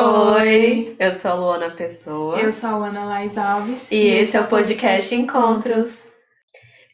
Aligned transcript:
Oi, 0.00 0.94
eu 0.96 1.12
sou 1.18 1.30
a 1.32 1.34
Luana 1.34 1.70
Pessoa. 1.72 2.38
Eu 2.38 2.52
sou 2.52 2.70
a 2.70 2.86
Ana 2.86 3.04
Laís 3.04 3.36
Alves. 3.36 3.90
E, 3.90 3.96
e 3.96 4.08
esse 4.20 4.36
é 4.36 4.40
o 4.40 4.46
podcast 4.46 5.12
Encontros. 5.12 6.04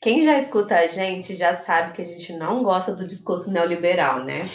Quem 0.00 0.24
já 0.24 0.38
escuta 0.38 0.74
a 0.74 0.86
gente 0.86 1.36
já 1.36 1.54
sabe 1.54 1.92
que 1.92 2.00
a 2.00 2.04
gente 2.06 2.32
não 2.32 2.62
gosta 2.62 2.94
do 2.94 3.06
discurso 3.06 3.50
neoliberal, 3.50 4.24
né? 4.24 4.46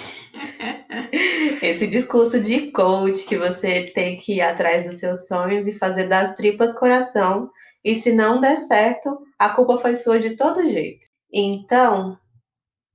Esse 1.61 1.85
discurso 1.85 2.39
de 2.39 2.71
coach 2.71 3.23
que 3.25 3.37
você 3.37 3.91
tem 3.93 4.17
que 4.17 4.37
ir 4.37 4.41
atrás 4.41 4.87
dos 4.87 4.97
seus 4.97 5.27
sonhos 5.27 5.67
e 5.67 5.77
fazer 5.77 6.07
das 6.07 6.33
tripas 6.33 6.73
coração. 6.73 7.51
E 7.85 7.93
se 7.93 8.11
não 8.11 8.41
der 8.41 8.57
certo, 8.57 9.15
a 9.37 9.49
culpa 9.49 9.77
foi 9.77 9.95
sua 9.95 10.19
de 10.19 10.35
todo 10.35 10.65
jeito. 10.65 11.05
Então, 11.31 12.17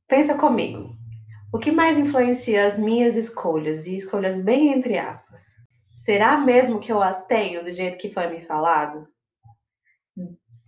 pensa 0.09 0.35
comigo. 0.35 0.94
O 1.55 1.59
que 1.61 1.71
mais 1.71 1.97
influencia 1.97 2.67
as 2.67 2.81
minhas 2.81 3.15
escolhas, 3.15 3.87
e 3.87 3.95
escolhas 3.95 4.41
bem 4.41 4.73
entre 4.73 4.99
aspas? 4.99 5.51
Será 5.95 6.37
mesmo 6.37 6.81
que 6.81 6.91
eu 6.91 7.01
as 7.01 7.25
tenho 7.27 7.63
do 7.63 7.71
jeito 7.71 7.97
que 7.97 8.13
foi 8.13 8.27
me 8.27 8.41
falado? 8.41 9.07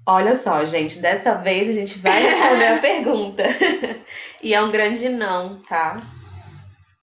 Olha 0.07 0.37
só, 0.37 0.65
gente, 0.65 1.01
dessa 1.01 1.35
vez 1.35 1.71
a 1.71 1.73
gente 1.73 1.99
vai 1.99 2.23
responder 2.23 2.67
a 2.67 2.79
pergunta. 2.79 3.43
e 4.41 4.55
é 4.55 4.63
um 4.63 4.71
grande 4.71 5.09
não, 5.09 5.61
tá? 5.65 6.01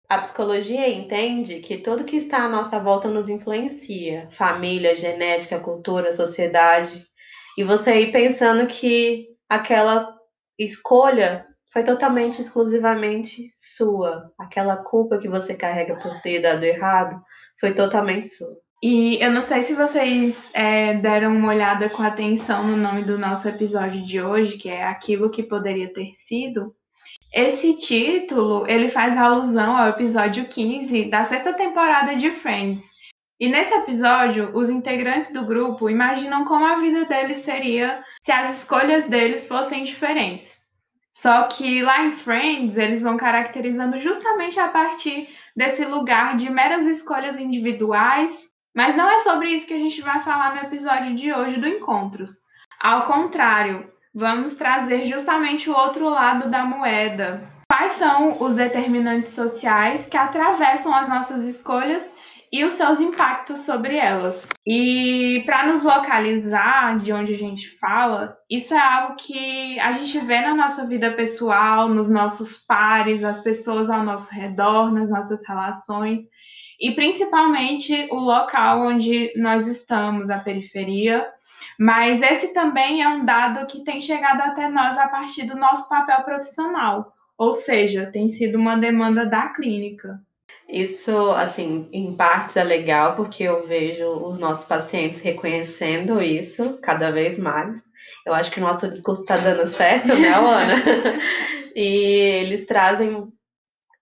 A 0.07 0.19
psicologia 0.19 0.87
entende 0.87 1.59
que 1.59 1.77
tudo 1.77 2.05
que 2.05 2.15
está 2.15 2.45
à 2.45 2.49
nossa 2.49 2.79
volta 2.79 3.09
nos 3.09 3.27
influencia: 3.27 4.29
família, 4.31 4.95
genética, 4.95 5.59
cultura, 5.59 6.13
sociedade. 6.13 7.05
E 7.57 7.65
você 7.65 7.89
aí 7.89 8.13
pensando 8.13 8.65
que 8.65 9.27
aquela 9.49 10.15
escolha 10.57 11.45
foi 11.73 11.83
totalmente, 11.83 12.39
exclusivamente 12.39 13.51
sua. 13.55 14.31
Aquela 14.37 14.77
culpa 14.77 15.17
que 15.17 15.27
você 15.27 15.55
carrega 15.55 15.95
por 15.95 16.21
ter 16.21 16.39
dado 16.39 16.63
errado 16.63 17.19
foi 17.59 17.73
totalmente 17.73 18.27
sua. 18.27 18.55
E 18.81 19.17
eu 19.23 19.31
não 19.31 19.41
sei 19.41 19.63
se 19.63 19.73
vocês 19.73 20.51
é, 20.53 20.93
deram 20.93 21.35
uma 21.35 21.47
olhada 21.47 21.89
com 21.89 22.03
atenção 22.03 22.67
no 22.67 22.77
nome 22.77 23.03
do 23.03 23.17
nosso 23.17 23.47
episódio 23.49 24.05
de 24.05 24.21
hoje, 24.21 24.57
que 24.57 24.69
é 24.69 24.83
Aquilo 24.83 25.31
que 25.31 25.41
Poderia 25.41 25.91
Ter 25.91 26.11
Sido. 26.15 26.75
Esse 27.33 27.75
título, 27.77 28.67
ele 28.67 28.89
faz 28.89 29.17
alusão 29.17 29.75
ao 29.75 29.89
episódio 29.89 30.45
15 30.45 31.05
da 31.05 31.25
sexta 31.25 31.53
temporada 31.53 32.15
de 32.15 32.29
Friends. 32.29 32.85
E 33.39 33.49
nesse 33.49 33.73
episódio, 33.73 34.51
os 34.53 34.69
integrantes 34.69 35.33
do 35.33 35.43
grupo 35.43 35.89
imaginam 35.89 36.45
como 36.45 36.65
a 36.65 36.75
vida 36.75 37.05
deles 37.05 37.39
seria 37.39 38.03
se 38.21 38.31
as 38.31 38.59
escolhas 38.59 39.05
deles 39.05 39.47
fossem 39.47 39.83
diferentes. 39.83 40.62
Só 41.13 41.43
que 41.43 41.83
lá 41.83 42.05
em 42.05 42.11
Friends, 42.11 42.75
eles 42.75 43.03
vão 43.03 43.15
caracterizando 43.15 43.99
justamente 43.99 44.59
a 44.59 44.67
partir 44.67 45.29
desse 45.55 45.85
lugar 45.85 46.35
de 46.35 46.49
meras 46.49 46.85
escolhas 46.87 47.39
individuais, 47.39 48.49
mas 48.75 48.95
não 48.95 49.07
é 49.09 49.19
sobre 49.19 49.49
isso 49.49 49.67
que 49.67 49.75
a 49.75 49.79
gente 49.79 50.01
vai 50.01 50.21
falar 50.21 50.55
no 50.55 50.61
episódio 50.61 51.15
de 51.15 51.31
hoje 51.31 51.59
do 51.59 51.67
Encontros. 51.67 52.31
Ao 52.81 53.03
contrário, 53.03 53.89
vamos 54.13 54.55
trazer 54.55 55.05
justamente 55.05 55.69
o 55.69 55.77
outro 55.77 56.09
lado 56.09 56.49
da 56.49 56.65
moeda. 56.65 57.47
Quais 57.71 57.93
são 57.93 58.41
os 58.41 58.55
determinantes 58.55 59.33
sociais 59.33 60.07
que 60.07 60.17
atravessam 60.17 60.93
as 60.93 61.07
nossas 61.07 61.43
escolhas 61.43 62.12
e 62.53 62.63
os 62.63 62.73
seus 62.73 63.01
impactos 63.01 63.61
sobre 63.61 63.97
elas. 63.97 64.47
E 64.63 65.41
para 65.43 65.65
nos 65.65 65.81
localizar 65.81 66.99
de 66.99 67.11
onde 67.11 67.33
a 67.33 67.37
gente 67.37 67.67
fala, 67.79 68.37
isso 68.47 68.75
é 68.75 68.79
algo 68.79 69.15
que 69.15 69.79
a 69.79 69.93
gente 69.93 70.19
vê 70.19 70.39
na 70.39 70.53
nossa 70.53 70.85
vida 70.85 71.11
pessoal, 71.13 71.89
nos 71.89 72.07
nossos 72.07 72.57
pares, 72.57 73.23
as 73.23 73.39
pessoas 73.39 73.89
ao 73.89 74.03
nosso 74.03 74.31
redor, 74.31 74.93
nas 74.93 75.09
nossas 75.09 75.41
relações 75.47 76.21
e 76.79 76.91
principalmente 76.91 78.07
o 78.11 78.17
local 78.17 78.85
onde 78.85 79.33
nós 79.35 79.67
estamos, 79.67 80.29
a 80.29 80.37
periferia. 80.37 81.25
Mas 81.79 82.21
esse 82.21 82.53
também 82.53 83.01
é 83.01 83.09
um 83.09 83.25
dado 83.25 83.65
que 83.65 83.83
tem 83.83 83.99
chegado 83.99 84.41
até 84.41 84.67
nós 84.69 84.95
a 84.99 85.07
partir 85.07 85.45
do 85.45 85.57
nosso 85.57 85.89
papel 85.89 86.21
profissional, 86.21 87.13
ou 87.35 87.53
seja, 87.53 88.11
tem 88.11 88.29
sido 88.29 88.59
uma 88.59 88.75
demanda 88.75 89.25
da 89.25 89.47
clínica. 89.49 90.19
Isso, 90.67 91.15
assim, 91.31 91.89
em 91.91 92.15
partes 92.15 92.55
é 92.55 92.63
legal, 92.63 93.15
porque 93.15 93.43
eu 93.43 93.67
vejo 93.67 94.07
os 94.07 94.37
nossos 94.37 94.65
pacientes 94.65 95.19
reconhecendo 95.19 96.21
isso 96.21 96.79
cada 96.81 97.11
vez 97.11 97.37
mais. 97.37 97.81
Eu 98.25 98.33
acho 98.33 98.51
que 98.51 98.59
o 98.59 98.63
nosso 98.63 98.89
discurso 98.89 99.21
está 99.21 99.37
dando 99.37 99.67
certo, 99.67 100.07
né, 100.07 100.29
Ana? 100.33 100.75
e 101.75 101.85
eles 101.85 102.65
trazem 102.65 103.31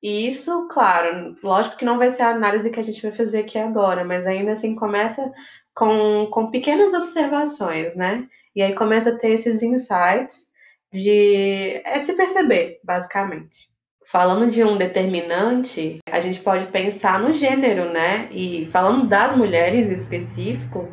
isso, 0.01 0.67
claro, 0.67 1.37
lógico 1.43 1.77
que 1.77 1.85
não 1.85 1.97
vai 1.97 2.09
ser 2.11 2.23
a 2.23 2.31
análise 2.31 2.71
que 2.71 2.79
a 2.79 2.83
gente 2.83 3.01
vai 3.01 3.11
fazer 3.11 3.41
aqui 3.41 3.57
agora, 3.57 4.03
mas 4.03 4.25
ainda 4.25 4.53
assim 4.53 4.75
começa 4.75 5.31
com, 5.75 6.27
com 6.31 6.49
pequenas 6.49 6.93
observações, 6.93 7.95
né? 7.95 8.27
E 8.55 8.61
aí 8.61 8.73
começa 8.73 9.11
a 9.11 9.17
ter 9.17 9.31
esses 9.31 9.61
insights 9.61 10.47
de 10.91 11.81
é 11.85 11.99
se 11.99 12.13
perceber, 12.13 12.79
basicamente. 12.83 13.70
Falando 14.11 14.51
de 14.51 14.61
um 14.61 14.77
determinante, 14.77 15.99
a 16.05 16.19
gente 16.19 16.41
pode 16.41 16.65
pensar 16.65 17.17
no 17.17 17.31
gênero, 17.31 17.93
né? 17.93 18.27
E 18.29 18.65
falando 18.65 19.07
das 19.07 19.37
mulheres 19.37 19.89
em 19.89 19.93
específico, 19.93 20.91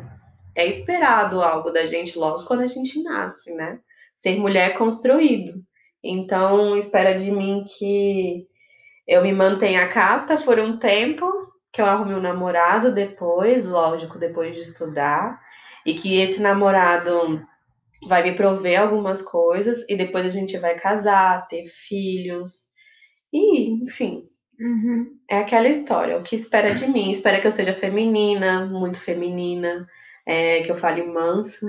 é 0.55 0.65
esperado 0.65 1.41
algo 1.41 1.69
da 1.69 1.85
gente 1.85 2.17
logo 2.17 2.45
quando 2.45 2.61
a 2.61 2.67
gente 2.67 3.03
nasce, 3.03 3.53
né? 3.53 3.77
Ser 4.15 4.39
mulher 4.39 4.69
é 4.69 4.73
construído. 4.73 5.61
Então, 6.01 6.77
espera 6.77 7.13
de 7.13 7.29
mim 7.29 7.65
que 7.67 8.47
eu 9.05 9.21
me 9.21 9.33
mantenha 9.33 9.89
casta 9.89 10.37
por 10.37 10.57
um 10.57 10.77
tempo, 10.77 11.29
que 11.73 11.81
eu 11.81 11.85
arrume 11.85 12.13
um 12.13 12.21
namorado 12.21 12.93
depois, 12.93 13.65
lógico, 13.65 14.17
depois 14.17 14.55
de 14.55 14.61
estudar, 14.61 15.41
e 15.85 15.93
que 15.93 16.21
esse 16.21 16.41
namorado 16.41 17.45
vai 18.07 18.23
me 18.23 18.31
prover 18.31 18.79
algumas 18.79 19.21
coisas 19.21 19.83
e 19.89 19.97
depois 19.97 20.25
a 20.25 20.29
gente 20.29 20.57
vai 20.57 20.75
casar, 20.75 21.45
ter 21.49 21.67
filhos 21.67 22.68
e, 23.33 23.83
enfim, 23.83 24.27
uhum. 24.59 25.17
é 25.29 25.37
aquela 25.37 25.67
história. 25.67 26.17
O 26.17 26.23
que 26.23 26.35
espera 26.35 26.73
de 26.73 26.87
mim? 26.87 27.11
Espera 27.11 27.39
que 27.39 27.47
eu 27.47 27.51
seja 27.51 27.73
feminina, 27.73 28.65
muito 28.65 28.99
feminina, 28.99 29.87
é, 30.25 30.61
que 30.63 30.71
eu 30.71 30.75
fale 30.75 31.03
manso. 31.03 31.65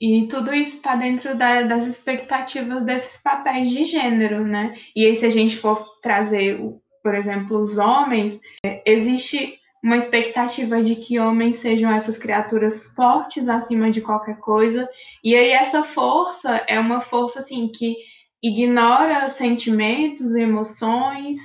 E 0.00 0.26
tudo 0.26 0.52
isso 0.52 0.76
está 0.76 0.96
dentro 0.96 1.36
da, 1.38 1.62
das 1.62 1.86
expectativas 1.86 2.84
desses 2.84 3.22
papéis 3.22 3.70
de 3.70 3.84
gênero, 3.84 4.44
né? 4.44 4.74
E 4.96 5.06
aí, 5.06 5.14
se 5.14 5.24
a 5.24 5.30
gente 5.30 5.56
for 5.56 6.00
trazer, 6.02 6.58
por 7.02 7.14
exemplo, 7.14 7.60
os 7.60 7.78
homens, 7.78 8.40
é, 8.66 8.82
existe 8.84 9.60
uma 9.82 9.96
expectativa 9.96 10.82
de 10.82 10.96
que 10.96 11.20
homens 11.20 11.58
sejam 11.58 11.92
essas 11.92 12.18
criaturas 12.18 12.86
fortes 12.96 13.48
acima 13.48 13.92
de 13.92 14.00
qualquer 14.00 14.38
coisa. 14.38 14.88
E 15.22 15.36
aí, 15.36 15.52
essa 15.52 15.84
força 15.84 16.64
é 16.66 16.80
uma 16.80 17.00
força, 17.00 17.38
assim, 17.38 17.68
que 17.68 17.94
ignora 18.42 19.28
sentimentos, 19.28 20.34
emoções, 20.34 21.36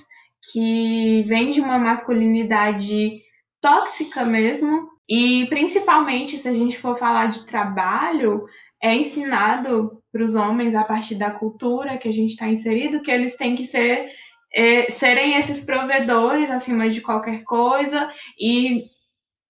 que 0.52 1.24
vem 1.28 1.52
de 1.52 1.62
uma 1.62 1.78
masculinidade 1.78 3.22
tóxica 3.62 4.26
mesmo. 4.26 4.90
E 5.08 5.46
principalmente 5.48 6.38
se 6.38 6.48
a 6.48 6.54
gente 6.54 6.78
for 6.78 6.98
falar 6.98 7.28
de 7.28 7.46
trabalho, 7.46 8.46
é 8.82 8.94
ensinado 8.94 10.02
para 10.12 10.24
os 10.24 10.36
homens 10.36 10.76
a 10.76 10.84
partir 10.84 11.16
da 11.16 11.32
cultura 11.32 11.98
que 11.98 12.08
a 12.08 12.12
gente 12.12 12.32
está 12.32 12.48
inserido 12.48 13.02
que 13.02 13.12
eles 13.12 13.36
têm 13.36 13.56
que 13.56 13.66
ser 13.66 14.08
é, 14.54 14.90
serem 14.90 15.36
esses 15.36 15.64
provedores 15.64 16.50
acima 16.50 16.90
de 16.90 17.02
qualquer 17.02 17.44
coisa 17.44 18.10
e 18.40 18.86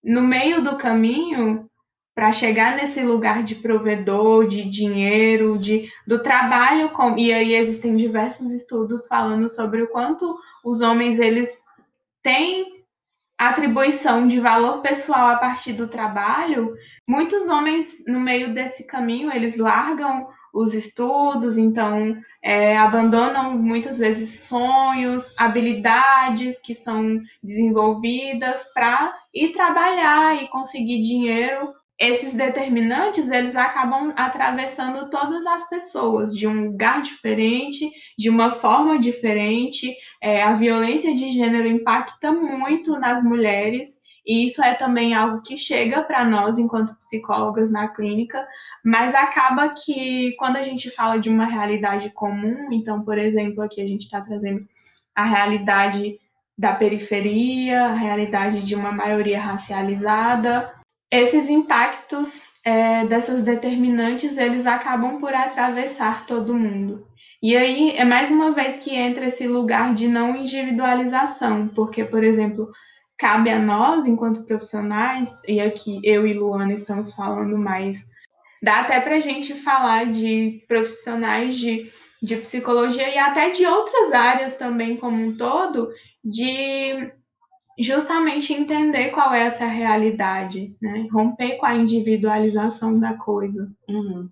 no 0.03 0.21
meio 0.21 0.63
do 0.63 0.77
caminho 0.77 1.69
para 2.17 2.33
chegar 2.33 2.75
nesse 2.75 3.03
lugar 3.03 3.43
de 3.43 3.53
provedor, 3.53 4.47
de 4.47 4.67
dinheiro, 4.67 5.55
de, 5.55 5.87
do 6.07 6.23
trabalho, 6.23 6.89
com, 6.89 7.15
e 7.15 7.31
aí 7.31 7.53
existem 7.53 7.95
diversos 7.95 8.49
estudos 8.49 9.05
falando 9.05 9.47
sobre 9.47 9.83
o 9.83 9.87
quanto 9.87 10.35
os 10.65 10.81
homens 10.81 11.19
eles 11.19 11.63
têm 12.23 12.83
atribuição 13.37 14.27
de 14.27 14.39
valor 14.39 14.81
pessoal 14.81 15.27
a 15.27 15.35
partir 15.35 15.73
do 15.73 15.87
trabalho. 15.87 16.73
Muitos 17.07 17.47
homens 17.47 18.03
no 18.07 18.19
meio 18.19 18.51
desse 18.51 18.87
caminho 18.87 19.31
eles 19.31 19.55
largam 19.55 20.27
os 20.51 20.73
estudos, 20.73 21.55
então 21.55 22.19
é, 22.41 22.75
abandonam 22.75 23.53
muitas 23.53 23.99
vezes 23.99 24.39
sonhos, 24.39 25.35
habilidades 25.37 26.59
que 26.59 26.73
são 26.73 27.21
desenvolvidas 27.43 28.63
para 28.73 29.15
ir 29.31 29.51
trabalhar 29.51 30.41
e 30.41 30.47
conseguir 30.47 31.03
dinheiro 31.03 31.77
esses 31.99 32.33
determinantes 32.33 33.29
eles 33.29 33.55
acabam 33.55 34.13
atravessando 34.15 35.09
todas 35.09 35.45
as 35.45 35.67
pessoas 35.67 36.35
de 36.35 36.47
um 36.47 36.65
lugar 36.65 37.01
diferente, 37.01 37.91
de 38.17 38.29
uma 38.29 38.51
forma 38.51 38.99
diferente. 38.99 39.95
É, 40.21 40.43
a 40.43 40.53
violência 40.53 41.15
de 41.15 41.29
gênero 41.29 41.67
impacta 41.67 42.31
muito 42.31 42.99
nas 42.99 43.23
mulheres 43.23 43.97
e 44.27 44.45
isso 44.45 44.61
é 44.61 44.73
também 44.73 45.13
algo 45.13 45.41
que 45.41 45.57
chega 45.57 46.03
para 46.03 46.25
nós 46.25 46.57
enquanto 46.57 46.97
psicólogas 46.97 47.71
na 47.71 47.87
clínica, 47.87 48.45
mas 48.83 49.15
acaba 49.15 49.69
que 49.69 50.35
quando 50.37 50.57
a 50.57 50.63
gente 50.63 50.91
fala 50.91 51.17
de 51.17 51.29
uma 51.29 51.45
realidade 51.45 52.09
comum, 52.09 52.73
então, 52.73 53.01
por 53.03 53.17
exemplo, 53.17 53.63
aqui 53.63 53.81
a 53.81 53.87
gente 53.87 54.03
está 54.03 54.19
trazendo 54.19 54.67
a 55.15 55.23
realidade 55.23 56.19
da 56.57 56.73
periferia, 56.73 57.85
a 57.85 57.93
realidade 57.93 58.65
de 58.65 58.75
uma 58.75 58.91
maioria 58.91 59.39
racializada. 59.39 60.73
Esses 61.17 61.49
impactos 61.49 62.51
é, 62.63 63.03
dessas 63.07 63.41
determinantes, 63.41 64.37
eles 64.37 64.67
acabam 64.67 65.19
por 65.19 65.33
atravessar 65.33 66.27
todo 66.27 66.53
mundo. 66.53 67.07
E 67.41 67.57
aí 67.57 67.97
é 67.97 68.05
mais 68.05 68.29
uma 68.29 68.51
vez 68.51 68.83
que 68.83 68.93
entra 68.93 69.25
esse 69.25 69.47
lugar 69.47 69.95
de 69.95 70.07
não 70.07 70.35
individualização, 70.35 71.69
porque, 71.69 72.03
por 72.03 72.23
exemplo, 72.23 72.69
cabe 73.17 73.49
a 73.49 73.57
nós, 73.57 74.05
enquanto 74.05 74.43
profissionais, 74.43 75.41
e 75.47 75.59
aqui 75.59 75.99
eu 76.03 76.27
e 76.27 76.35
Luana 76.35 76.73
estamos 76.73 77.15
falando 77.15 77.57
mais, 77.57 78.07
dá 78.61 78.81
até 78.81 78.99
para 78.99 79.15
a 79.15 79.19
gente 79.19 79.55
falar 79.55 80.11
de 80.11 80.63
profissionais 80.67 81.57
de, 81.57 81.91
de 82.21 82.37
psicologia 82.37 83.09
e 83.09 83.17
até 83.17 83.49
de 83.49 83.65
outras 83.65 84.13
áreas 84.13 84.55
também 84.55 84.95
como 84.95 85.17
um 85.19 85.35
todo, 85.35 85.89
de 86.23 87.11
justamente 87.77 88.53
entender 88.53 89.09
qual 89.11 89.33
é 89.33 89.45
essa 89.45 89.65
realidade, 89.65 90.75
né? 90.81 91.07
romper 91.11 91.57
com 91.57 91.65
a 91.65 91.75
individualização 91.75 92.99
da 92.99 93.13
coisa. 93.13 93.71
Uhum. 93.87 94.29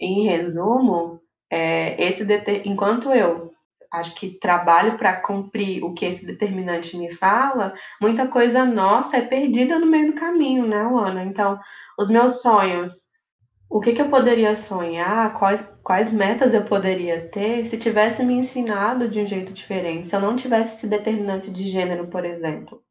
Em 0.00 0.26
resumo, 0.26 1.20
é, 1.50 2.02
esse 2.02 2.24
enquanto 2.64 3.10
eu 3.10 3.50
acho 3.92 4.14
que 4.14 4.38
trabalho 4.38 4.96
para 4.96 5.20
cumprir 5.20 5.82
o 5.82 5.92
que 5.92 6.06
esse 6.06 6.24
determinante 6.24 6.96
me 6.96 7.12
fala, 7.12 7.74
muita 8.00 8.28
coisa 8.28 8.64
nossa 8.64 9.16
é 9.16 9.22
perdida 9.22 9.78
no 9.78 9.86
meio 9.86 10.12
do 10.12 10.18
caminho, 10.18 10.66
né, 10.66 10.82
Luana? 10.84 11.24
Então, 11.24 11.58
os 11.98 12.08
meus 12.08 12.40
sonhos, 12.40 12.92
o 13.70 13.80
que, 13.80 13.92
que 13.92 14.02
eu 14.02 14.10
poderia 14.10 14.56
sonhar, 14.56 15.38
quais, 15.38 15.64
quais 15.84 16.12
metas 16.12 16.52
eu 16.52 16.64
poderia 16.64 17.28
ter 17.28 17.64
se 17.64 17.78
tivesse 17.78 18.24
me 18.24 18.34
ensinado 18.34 19.08
de 19.08 19.20
um 19.20 19.26
jeito 19.26 19.52
diferente, 19.52 20.08
se 20.08 20.16
eu 20.16 20.20
não 20.20 20.34
tivesse 20.34 20.74
esse 20.74 20.88
determinante 20.88 21.52
de 21.52 21.68
gênero, 21.68 22.08
por 22.08 22.24
exemplo. 22.24 22.82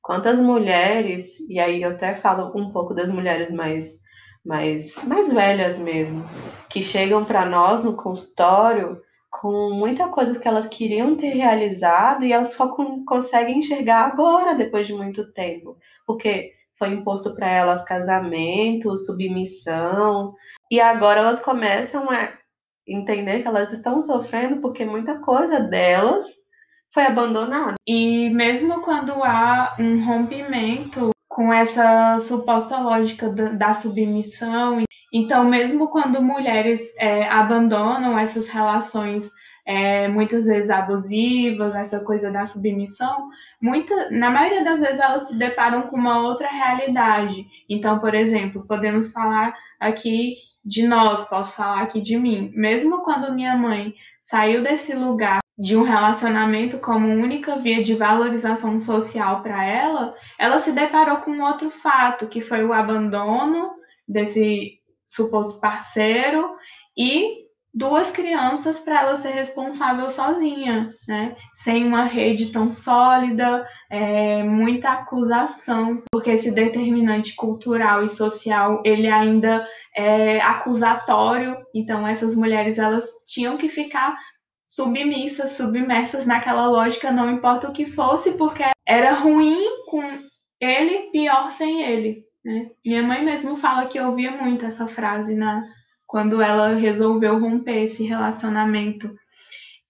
Quantas 0.00 0.40
mulheres, 0.40 1.38
e 1.50 1.60
aí 1.60 1.82
eu 1.82 1.90
até 1.90 2.14
falo 2.14 2.50
um 2.58 2.70
pouco 2.70 2.94
das 2.94 3.10
mulheres 3.10 3.50
mais, 3.50 3.98
mais, 4.42 4.94
mais 5.04 5.30
velhas 5.30 5.78
mesmo, 5.78 6.24
que 6.70 6.82
chegam 6.82 7.22
para 7.22 7.44
nós 7.44 7.84
no 7.84 7.94
consultório 7.94 8.98
com 9.30 9.74
muita 9.74 10.08
coisa 10.08 10.38
que 10.38 10.48
elas 10.48 10.66
queriam 10.66 11.14
ter 11.16 11.34
realizado 11.34 12.24
e 12.24 12.32
elas 12.32 12.54
só 12.54 12.74
conseguem 13.04 13.58
enxergar 13.58 14.06
agora, 14.06 14.54
depois 14.54 14.86
de 14.86 14.94
muito 14.94 15.30
tempo, 15.34 15.76
porque 16.06 16.52
foi 16.78 16.90
imposto 16.90 17.34
para 17.34 17.48
elas 17.48 17.84
casamento, 17.84 18.96
submissão, 18.96 20.34
e 20.70 20.80
agora 20.80 21.20
elas 21.20 21.40
começam 21.40 22.10
a 22.10 22.32
entender 22.86 23.42
que 23.42 23.48
elas 23.48 23.72
estão 23.72 24.00
sofrendo 24.00 24.60
porque 24.60 24.84
muita 24.84 25.18
coisa 25.20 25.60
delas 25.60 26.26
foi 26.92 27.04
abandonada. 27.04 27.74
E 27.86 28.28
mesmo 28.30 28.80
quando 28.82 29.12
há 29.24 29.76
um 29.78 30.04
rompimento 30.04 31.10
com 31.28 31.52
essa 31.52 32.20
suposta 32.20 32.78
lógica 32.78 33.28
da, 33.28 33.74
submissão 33.74 34.86
então, 35.12 35.44
mesmo 35.44 35.88
quando 35.88 36.22
mulheres 36.22 36.80
é, 36.98 37.28
abandonam 37.28 38.18
essas 38.18 38.48
relações 38.48 39.30
é, 39.64 40.08
muitas 40.08 40.46
vezes 40.46 40.70
abusivas, 40.70 41.74
essa 41.74 42.00
coisa 42.00 42.30
da 42.30 42.44
submissão, 42.44 43.28
muita, 43.60 44.10
na 44.10 44.30
maioria 44.30 44.64
das 44.64 44.80
vezes 44.80 44.98
elas 44.98 45.28
se 45.28 45.38
deparam 45.38 45.82
com 45.82 45.96
uma 45.96 46.20
outra 46.20 46.48
realidade. 46.48 47.46
Então, 47.68 47.98
por 47.98 48.14
exemplo, 48.14 48.66
podemos 48.66 49.12
falar 49.12 49.54
aqui 49.80 50.36
de 50.64 50.86
nós, 50.86 51.28
posso 51.28 51.54
falar 51.54 51.82
aqui 51.82 52.00
de 52.00 52.16
mim. 52.16 52.50
Mesmo 52.54 53.02
quando 53.04 53.32
minha 53.32 53.56
mãe 53.56 53.94
saiu 54.22 54.62
desse 54.62 54.94
lugar 54.94 55.38
de 55.58 55.76
um 55.76 55.82
relacionamento 55.82 56.78
como 56.78 57.08
única 57.08 57.56
via 57.58 57.82
de 57.82 57.94
valorização 57.94 58.80
social 58.80 59.42
para 59.42 59.64
ela, 59.64 60.14
ela 60.38 60.58
se 60.58 60.72
deparou 60.72 61.18
com 61.18 61.40
outro 61.40 61.70
fato, 61.70 62.26
que 62.26 62.40
foi 62.40 62.64
o 62.64 62.72
abandono 62.72 63.70
desse 64.06 64.80
suposto 65.06 65.58
parceiro 65.60 66.54
e 66.96 67.45
duas 67.76 68.10
crianças 68.10 68.80
para 68.80 69.02
ela 69.02 69.16
ser 69.16 69.32
responsável 69.32 70.10
sozinha, 70.10 70.94
né? 71.06 71.36
Sem 71.52 71.86
uma 71.86 72.04
rede 72.04 72.50
tão 72.50 72.72
sólida, 72.72 73.68
é, 73.90 74.42
muita 74.42 74.92
acusação, 74.92 76.02
porque 76.10 76.30
esse 76.30 76.50
determinante 76.50 77.36
cultural 77.36 78.02
e 78.02 78.08
social 78.08 78.80
ele 78.82 79.08
ainda 79.08 79.68
é 79.94 80.40
acusatório. 80.40 81.54
Então 81.74 82.08
essas 82.08 82.34
mulheres 82.34 82.78
elas 82.78 83.04
tinham 83.26 83.58
que 83.58 83.68
ficar 83.68 84.16
submissas, 84.64 85.52
submersas 85.52 86.24
naquela 86.24 86.66
lógica, 86.66 87.12
não 87.12 87.30
importa 87.30 87.68
o 87.68 87.72
que 87.72 87.84
fosse, 87.84 88.32
porque 88.32 88.64
era 88.88 89.12
ruim 89.12 89.84
com 89.86 90.02
ele, 90.58 91.10
pior 91.12 91.52
sem 91.52 91.82
ele. 91.82 92.24
Né? 92.42 92.70
Minha 92.84 93.02
mãe 93.02 93.22
mesmo 93.22 93.56
fala 93.56 93.86
que 93.86 94.00
ouvia 94.00 94.30
muito 94.30 94.64
essa 94.64 94.88
frase 94.88 95.34
na 95.34 95.62
quando 96.16 96.40
ela 96.40 96.72
resolveu 96.72 97.38
romper 97.38 97.84
esse 97.84 98.02
relacionamento. 98.02 99.14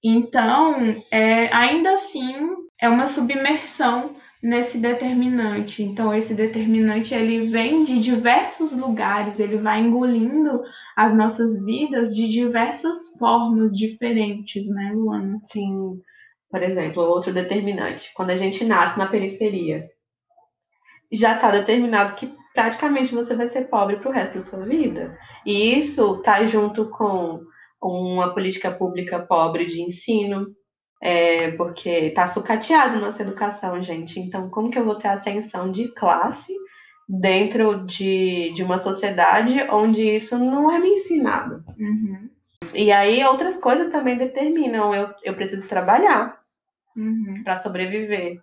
Então, 0.03 1.01
é, 1.09 1.55
ainda 1.55 1.95
assim, 1.95 2.35
é 2.81 2.89
uma 2.89 3.07
submersão 3.07 4.17
nesse 4.43 4.77
determinante. 4.77 5.85
Então, 5.85 6.13
esse 6.13 6.35
determinante 6.35 7.15
ele 7.15 7.47
vem 7.49 7.85
de 7.85 8.01
diversos 8.01 8.73
lugares, 8.73 9.39
ele 9.39 9.59
vai 9.59 9.81
engolindo 9.81 10.65
as 10.97 11.17
nossas 11.17 11.65
vidas 11.65 12.13
de 12.13 12.29
diversas 12.29 13.17
formas 13.21 13.77
diferentes, 13.77 14.69
né, 14.69 14.95
Luana? 14.97 15.39
Sim. 15.45 16.01
Por 16.51 16.61
exemplo, 16.61 17.05
outro 17.05 17.33
determinante, 17.33 18.11
quando 18.17 18.31
a 18.31 18.37
gente 18.37 18.65
nasce 18.65 18.99
na 18.99 19.07
periferia, 19.07 19.89
já 21.13 21.37
está 21.37 21.53
determinado 21.53 22.17
que 22.17 22.35
praticamente 22.57 23.15
você 23.15 23.37
vai 23.37 23.47
ser 23.47 23.69
pobre 23.69 23.99
para 23.99 24.09
o 24.09 24.13
resto 24.13 24.35
da 24.35 24.41
sua 24.41 24.65
vida. 24.65 25.17
E 25.45 25.79
isso 25.79 26.17
está 26.17 26.45
junto 26.47 26.89
com 26.89 27.43
uma 27.81 28.33
política 28.33 28.71
pública 28.73 29.21
pobre 29.21 29.67
de 29.67 29.83
ensino, 29.83 30.49
é, 31.01 31.51
porque 31.53 31.91
está 31.91 32.27
sucateado 32.27 32.99
nossa 32.99 33.23
educação, 33.23 33.81
gente. 33.83 34.19
Então, 34.19 34.49
como 34.49 34.71
que 34.71 34.79
eu 34.79 34.85
vou 34.85 34.95
ter 34.95 35.09
ascensão 35.09 35.71
de 35.71 35.89
classe 35.89 36.53
dentro 37.07 37.85
de, 37.85 38.53
de 38.55 38.65
uma 38.65 38.79
sociedade 38.79 39.61
onde 39.71 40.03
isso 40.17 40.39
não 40.39 40.71
é 40.71 40.79
me 40.79 40.89
ensinado? 40.89 41.63
Uhum. 41.79 42.31
E 42.75 42.91
aí, 42.91 43.23
outras 43.23 43.59
coisas 43.59 43.93
também 43.93 44.17
determinam. 44.17 44.95
Eu, 44.95 45.11
eu 45.23 45.35
preciso 45.35 45.69
trabalhar 45.69 46.41
uhum. 46.97 47.43
para 47.45 47.59
sobreviver 47.59 48.41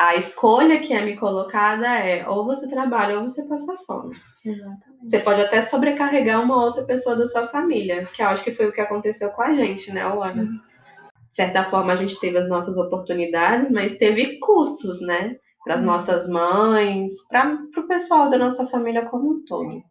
a 0.00 0.16
escolha 0.16 0.80
que 0.80 0.94
é 0.94 1.02
me 1.02 1.14
colocada 1.14 1.86
é 1.86 2.26
ou 2.26 2.46
você 2.46 2.66
trabalha 2.66 3.18
ou 3.18 3.28
você 3.28 3.42
passa 3.42 3.76
fome. 3.86 4.16
Exatamente. 4.42 4.80
Você 5.04 5.18
pode 5.18 5.42
até 5.42 5.60
sobrecarregar 5.60 6.42
uma 6.42 6.64
outra 6.64 6.82
pessoa 6.84 7.14
da 7.14 7.26
sua 7.26 7.46
família, 7.48 8.06
que 8.06 8.22
eu 8.22 8.28
acho 8.28 8.42
que 8.42 8.50
foi 8.50 8.66
o 8.66 8.72
que 8.72 8.80
aconteceu 8.80 9.28
com 9.28 9.42
a 9.42 9.52
gente, 9.52 9.92
né, 9.92 10.00
Ana? 10.02 10.44
De 10.44 11.36
certa 11.36 11.64
forma, 11.64 11.92
a 11.92 11.96
gente 11.96 12.18
teve 12.18 12.38
as 12.38 12.48
nossas 12.48 12.78
oportunidades, 12.78 13.70
mas 13.70 13.98
teve 13.98 14.38
custos, 14.38 15.02
né? 15.02 15.36
Para 15.62 15.74
as 15.74 15.82
nossas 15.82 16.26
mães, 16.26 17.12
para 17.28 17.58
o 17.76 17.86
pessoal 17.86 18.30
da 18.30 18.38
nossa 18.38 18.66
família 18.68 19.04
como 19.04 19.30
um 19.30 19.44
todo. 19.44 19.82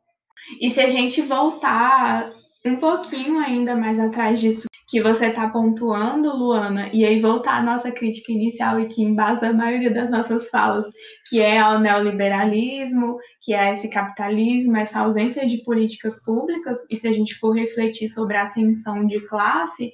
E 0.59 0.71
se 0.71 0.81
a 0.81 0.89
gente 0.89 1.21
voltar 1.21 2.33
um 2.65 2.77
pouquinho 2.77 3.37
ainda 3.39 3.75
mais 3.75 3.99
atrás 3.99 4.39
disso, 4.39 4.68
que 4.89 5.01
você 5.01 5.27
está 5.27 5.47
pontuando, 5.47 6.35
Luana, 6.35 6.89
e 6.91 7.05
aí 7.05 7.21
voltar 7.21 7.57
à 7.57 7.61
nossa 7.61 7.91
crítica 7.91 8.31
inicial 8.31 8.79
e 8.79 8.87
que 8.87 9.03
embasa 9.03 9.49
a 9.49 9.53
maioria 9.53 9.93
das 9.93 10.09
nossas 10.09 10.49
falas, 10.49 10.87
que 11.29 11.39
é 11.39 11.59
ao 11.59 11.79
neoliberalismo, 11.79 13.19
que 13.39 13.53
é 13.53 13.71
esse 13.73 13.87
capitalismo, 13.87 14.75
essa 14.77 15.01
ausência 15.01 15.47
de 15.47 15.59
políticas 15.59 16.19
públicas, 16.23 16.79
e 16.89 16.97
se 16.97 17.07
a 17.07 17.13
gente 17.13 17.35
for 17.35 17.51
refletir 17.51 18.09
sobre 18.09 18.35
a 18.35 18.43
ascensão 18.43 19.05
de 19.05 19.19
classe, 19.27 19.93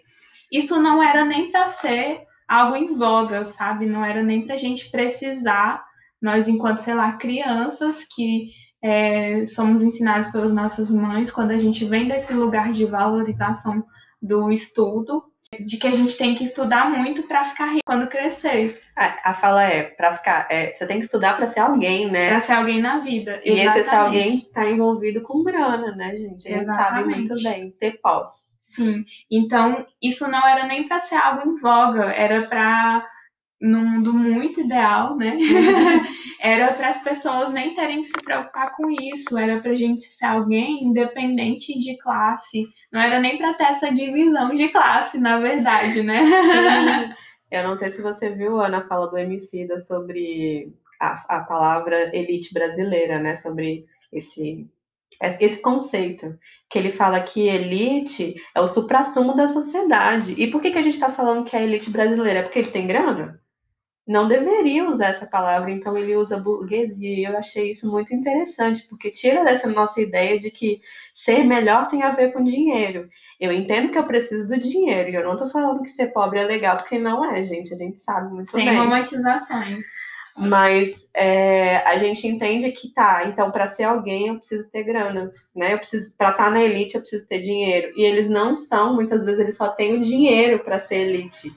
isso 0.49 0.81
não 0.81 1.03
era 1.03 1.25
nem 1.25 1.51
para 1.51 1.67
ser 1.67 2.21
algo 2.47 2.77
em 2.77 2.95
voga, 2.95 3.45
sabe? 3.45 3.85
Não 3.85 4.05
era 4.05 4.23
nem 4.23 4.45
para 4.45 4.55
a 4.55 4.57
gente 4.57 4.89
precisar, 4.89 5.83
nós 6.21 6.47
enquanto, 6.47 6.79
sei 6.79 6.93
lá, 6.93 7.11
crianças 7.13 8.05
que 8.15 8.51
é, 8.81 9.45
somos 9.45 9.81
ensinados 9.81 10.29
pelas 10.29 10.53
nossas 10.53 10.89
mães, 10.89 11.29
quando 11.29 11.51
a 11.51 11.57
gente 11.57 11.83
vem 11.83 12.07
desse 12.07 12.33
lugar 12.33 12.71
de 12.71 12.85
valorização 12.85 13.83
do 14.25 14.51
estudo, 14.51 15.23
de 15.59 15.77
que 15.77 15.87
a 15.87 15.91
gente 15.91 16.17
tem 16.17 16.35
que 16.35 16.43
estudar 16.43 16.89
muito 16.89 17.23
para 17.23 17.45
ficar 17.45 17.67
rico 17.67 17.83
quando 17.85 18.07
crescer. 18.07 18.81
A, 18.95 19.31
a 19.31 19.33
fala 19.35 19.63
é, 19.63 19.83
para 19.83 20.17
ficar, 20.17 20.47
é, 20.49 20.73
você 20.73 20.87
tem 20.87 20.99
que 20.99 21.05
estudar 21.05 21.37
para 21.37 21.47
ser 21.47 21.59
alguém, 21.59 22.09
né? 22.09 22.29
Para 22.29 22.39
ser 22.39 22.53
alguém 22.53 22.81
na 22.81 22.99
vida. 22.99 23.39
E 23.43 23.51
Exatamente. 23.51 23.79
esse 23.79 23.89
ser 23.89 23.95
alguém 23.95 24.37
está 24.37 24.69
envolvido 24.69 25.21
com 25.21 25.43
grana, 25.43 25.95
né, 25.95 26.15
gente? 26.15 26.47
A 26.47 26.51
gente 26.51 26.63
Exatamente. 26.63 27.03
sabe 27.03 27.15
muito 27.15 27.43
bem, 27.43 27.71
ter 27.71 27.99
posse. 28.01 28.55
Sim. 28.59 29.05
Então, 29.31 29.85
isso 30.01 30.27
não 30.27 30.45
era 30.45 30.65
nem 30.65 30.87
para 30.87 30.99
ser 30.99 31.15
algo 31.15 31.49
em 31.49 31.59
voga, 31.59 32.05
era 32.05 32.47
para 32.47 33.07
num 33.61 33.85
mundo 33.85 34.13
muito 34.13 34.61
ideal, 34.61 35.15
né? 35.15 35.37
era 36.39 36.73
para 36.73 36.89
as 36.89 37.03
pessoas 37.03 37.51
nem 37.51 37.73
terem 37.73 38.01
que 38.01 38.07
se 38.07 38.13
preocupar 38.23 38.75
com 38.75 38.89
isso, 38.91 39.37
era 39.37 39.59
para 39.59 39.71
a 39.71 39.75
gente 39.75 40.01
ser 40.01 40.25
alguém 40.25 40.83
independente 40.83 41.77
de 41.79 41.97
classe, 41.97 42.67
não 42.91 43.01
era 43.01 43.19
nem 43.19 43.37
para 43.37 43.53
ter 43.53 43.65
essa 43.65 43.91
divisão 43.91 44.53
de 44.55 44.67
classe, 44.69 45.17
na 45.17 45.39
verdade, 45.39 46.03
né? 46.03 46.23
Eu 47.49 47.63
não 47.63 47.77
sei 47.77 47.89
se 47.89 48.01
você 48.01 48.33
viu, 48.33 48.59
Ana, 48.59 48.81
fala 48.81 49.07
do 49.07 49.17
Emicida 49.17 49.79
sobre 49.79 50.73
a, 50.99 51.37
a 51.37 51.43
palavra 51.43 52.15
elite 52.15 52.53
brasileira, 52.53 53.19
né? 53.19 53.35
Sobre 53.35 53.85
esse, 54.11 54.67
esse 55.39 55.61
conceito. 55.61 56.37
Que 56.69 56.79
ele 56.79 56.91
fala 56.91 57.21
que 57.21 57.47
elite 57.47 58.35
é 58.53 58.61
o 58.61 58.67
suprassumo 58.67 59.35
da 59.35 59.47
sociedade. 59.47 60.33
E 60.37 60.49
por 60.49 60.61
que, 60.61 60.71
que 60.71 60.77
a 60.77 60.81
gente 60.81 60.95
está 60.95 61.11
falando 61.11 61.45
que 61.45 61.55
é 61.55 61.59
a 61.59 61.63
elite 61.63 61.89
brasileira? 61.89 62.39
É 62.39 62.43
porque 62.43 62.59
ele 62.59 62.71
tem 62.71 62.87
grana? 62.87 63.39
Não 64.07 64.27
deveria 64.27 64.87
usar 64.87 65.07
essa 65.07 65.25
palavra, 65.25 65.71
então 65.71 65.97
ele 65.97 66.15
usa 66.15 66.37
burguesia. 66.37 67.17
E 67.17 67.23
eu 67.23 67.37
achei 67.37 67.71
isso 67.71 67.89
muito 67.89 68.13
interessante, 68.13 68.85
porque 68.87 69.09
tira 69.09 69.43
dessa 69.43 69.67
nossa 69.67 69.99
ideia 69.99 70.39
de 70.39 70.51
que 70.51 70.79
ser 71.13 71.43
melhor 71.43 71.87
tem 71.87 72.03
a 72.03 72.11
ver 72.11 72.31
com 72.31 72.43
dinheiro. 72.43 73.09
Eu 73.39 73.51
entendo 73.51 73.91
que 73.91 73.97
eu 73.97 74.05
preciso 74.05 74.47
do 74.47 74.59
dinheiro, 74.59 75.09
e 75.09 75.15
eu 75.15 75.23
não 75.23 75.35
tô 75.35 75.49
falando 75.49 75.81
que 75.81 75.89
ser 75.89 76.07
pobre 76.07 76.39
é 76.39 76.43
legal, 76.43 76.77
porque 76.77 76.97
não 76.97 77.25
é, 77.25 77.43
gente, 77.43 77.73
a 77.73 77.77
gente 77.77 77.99
sabe 77.99 78.33
muito 78.33 78.51
Sem 78.51 78.65
bem. 78.65 78.73
Sem 78.73 78.83
romantizações. 78.83 79.83
Mas 80.37 81.07
é, 81.13 81.77
a 81.77 81.97
gente 81.97 82.27
entende 82.27 82.69
que 82.73 82.89
tá, 82.89 83.25
então 83.25 83.51
para 83.51 83.67
ser 83.67 83.83
alguém 83.83 84.27
eu 84.27 84.35
preciso 84.35 84.69
ter 84.69 84.83
grana, 84.83 85.31
né? 85.55 85.73
Eu 85.73 85.77
preciso 85.77 86.13
para 86.17 86.31
estar 86.31 86.45
tá 86.45 86.49
na 86.49 86.61
elite 86.61 86.95
eu 86.95 87.01
preciso 87.01 87.25
ter 87.25 87.41
dinheiro. 87.41 87.93
E 87.95 88.03
eles 88.03 88.29
não 88.29 88.57
são, 88.57 88.93
muitas 88.93 89.23
vezes 89.23 89.39
eles 89.39 89.55
só 89.55 89.69
têm 89.69 89.95
o 89.95 90.01
dinheiro 90.01 90.59
para 90.59 90.77
ser 90.77 90.95
elite. 90.95 91.55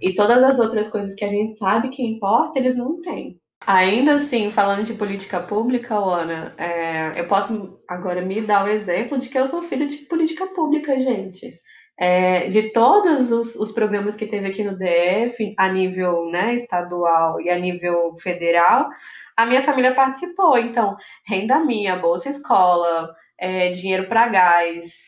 E 0.00 0.14
todas 0.14 0.42
as 0.42 0.58
outras 0.58 0.90
coisas 0.90 1.14
que 1.14 1.24
a 1.24 1.28
gente 1.28 1.56
sabe 1.56 1.88
que 1.88 2.02
importa, 2.02 2.58
eles 2.58 2.76
não 2.76 3.00
têm. 3.00 3.40
Ainda 3.66 4.16
assim, 4.16 4.50
falando 4.50 4.84
de 4.84 4.94
política 4.94 5.40
pública, 5.40 5.94
Ana, 5.94 6.54
é, 6.56 7.20
eu 7.20 7.26
posso 7.26 7.78
agora 7.88 8.22
me 8.22 8.40
dar 8.40 8.64
o 8.64 8.68
exemplo 8.68 9.18
de 9.18 9.28
que 9.28 9.38
eu 9.38 9.46
sou 9.46 9.62
filho 9.62 9.86
de 9.86 9.96
política 10.06 10.46
pública, 10.46 10.98
gente. 11.00 11.60
É, 12.00 12.46
de 12.48 12.70
todos 12.70 13.32
os, 13.32 13.56
os, 13.56 13.72
programas 13.72 14.16
que 14.16 14.26
teve 14.26 14.46
aqui 14.46 14.62
no 14.62 14.78
DF, 14.78 15.54
a 15.58 15.68
nível 15.68 16.30
né, 16.30 16.54
estadual 16.54 17.40
e 17.40 17.50
a 17.50 17.58
nível 17.58 18.16
federal, 18.22 18.88
a 19.36 19.44
minha 19.44 19.62
família 19.62 19.92
participou. 19.92 20.56
Então, 20.56 20.96
renda 21.26 21.58
minha, 21.58 21.96
Bolsa 21.96 22.28
Escola, 22.28 23.12
é, 23.36 23.72
dinheiro 23.72 24.06
para 24.06 24.28
gás, 24.28 25.07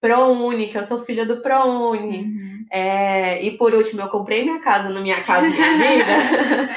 ProUni, 0.00 0.68
que 0.68 0.78
eu 0.78 0.84
sou 0.84 1.04
filha 1.04 1.24
do 1.24 1.40
ProUni. 1.40 2.22
Uhum. 2.22 2.66
É, 2.70 3.42
e 3.42 3.56
por 3.56 3.74
último, 3.74 4.02
eu 4.02 4.08
comprei 4.08 4.44
minha 4.44 4.60
casa 4.60 4.88
no 4.88 5.00
Minha 5.00 5.22
Casa 5.22 5.48
Minha 5.48 5.72
Vida. 5.78 6.74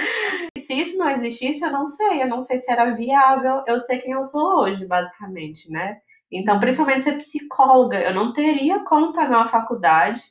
se 0.57 0.73
isso 0.73 0.97
não 0.97 1.09
existisse, 1.09 1.63
eu 1.63 1.71
não 1.71 1.88
sei. 1.88 2.21
Eu 2.21 2.27
não 2.27 2.41
sei 2.41 2.59
se 2.59 2.71
era 2.71 2.91
viável. 2.91 3.63
Eu 3.67 3.79
sei 3.79 3.99
quem 3.99 4.11
eu 4.11 4.23
sou 4.23 4.61
hoje, 4.61 4.85
basicamente, 4.85 5.71
né? 5.71 5.97
Então, 6.31 6.55
uhum. 6.55 6.59
principalmente 6.59 7.03
ser 7.03 7.17
psicóloga, 7.17 7.99
eu 7.99 8.13
não 8.13 8.31
teria 8.33 8.79
como 8.81 9.13
pagar 9.13 9.38
uma 9.38 9.47
faculdade. 9.47 10.21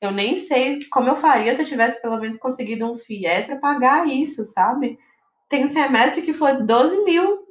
Eu 0.00 0.10
nem 0.10 0.36
sei 0.36 0.78
como 0.90 1.08
eu 1.08 1.16
faria 1.16 1.54
se 1.54 1.62
eu 1.62 1.66
tivesse 1.66 2.00
pelo 2.00 2.18
menos 2.18 2.36
conseguido 2.36 2.90
um 2.90 2.96
FIES 2.96 3.46
para 3.46 3.56
pagar 3.56 4.06
isso, 4.06 4.44
sabe? 4.44 4.98
Tem 5.48 5.64
um 5.64 5.68
semestre 5.68 6.22
que 6.22 6.32
foi 6.32 6.62
12 6.62 7.04
mil. 7.04 7.45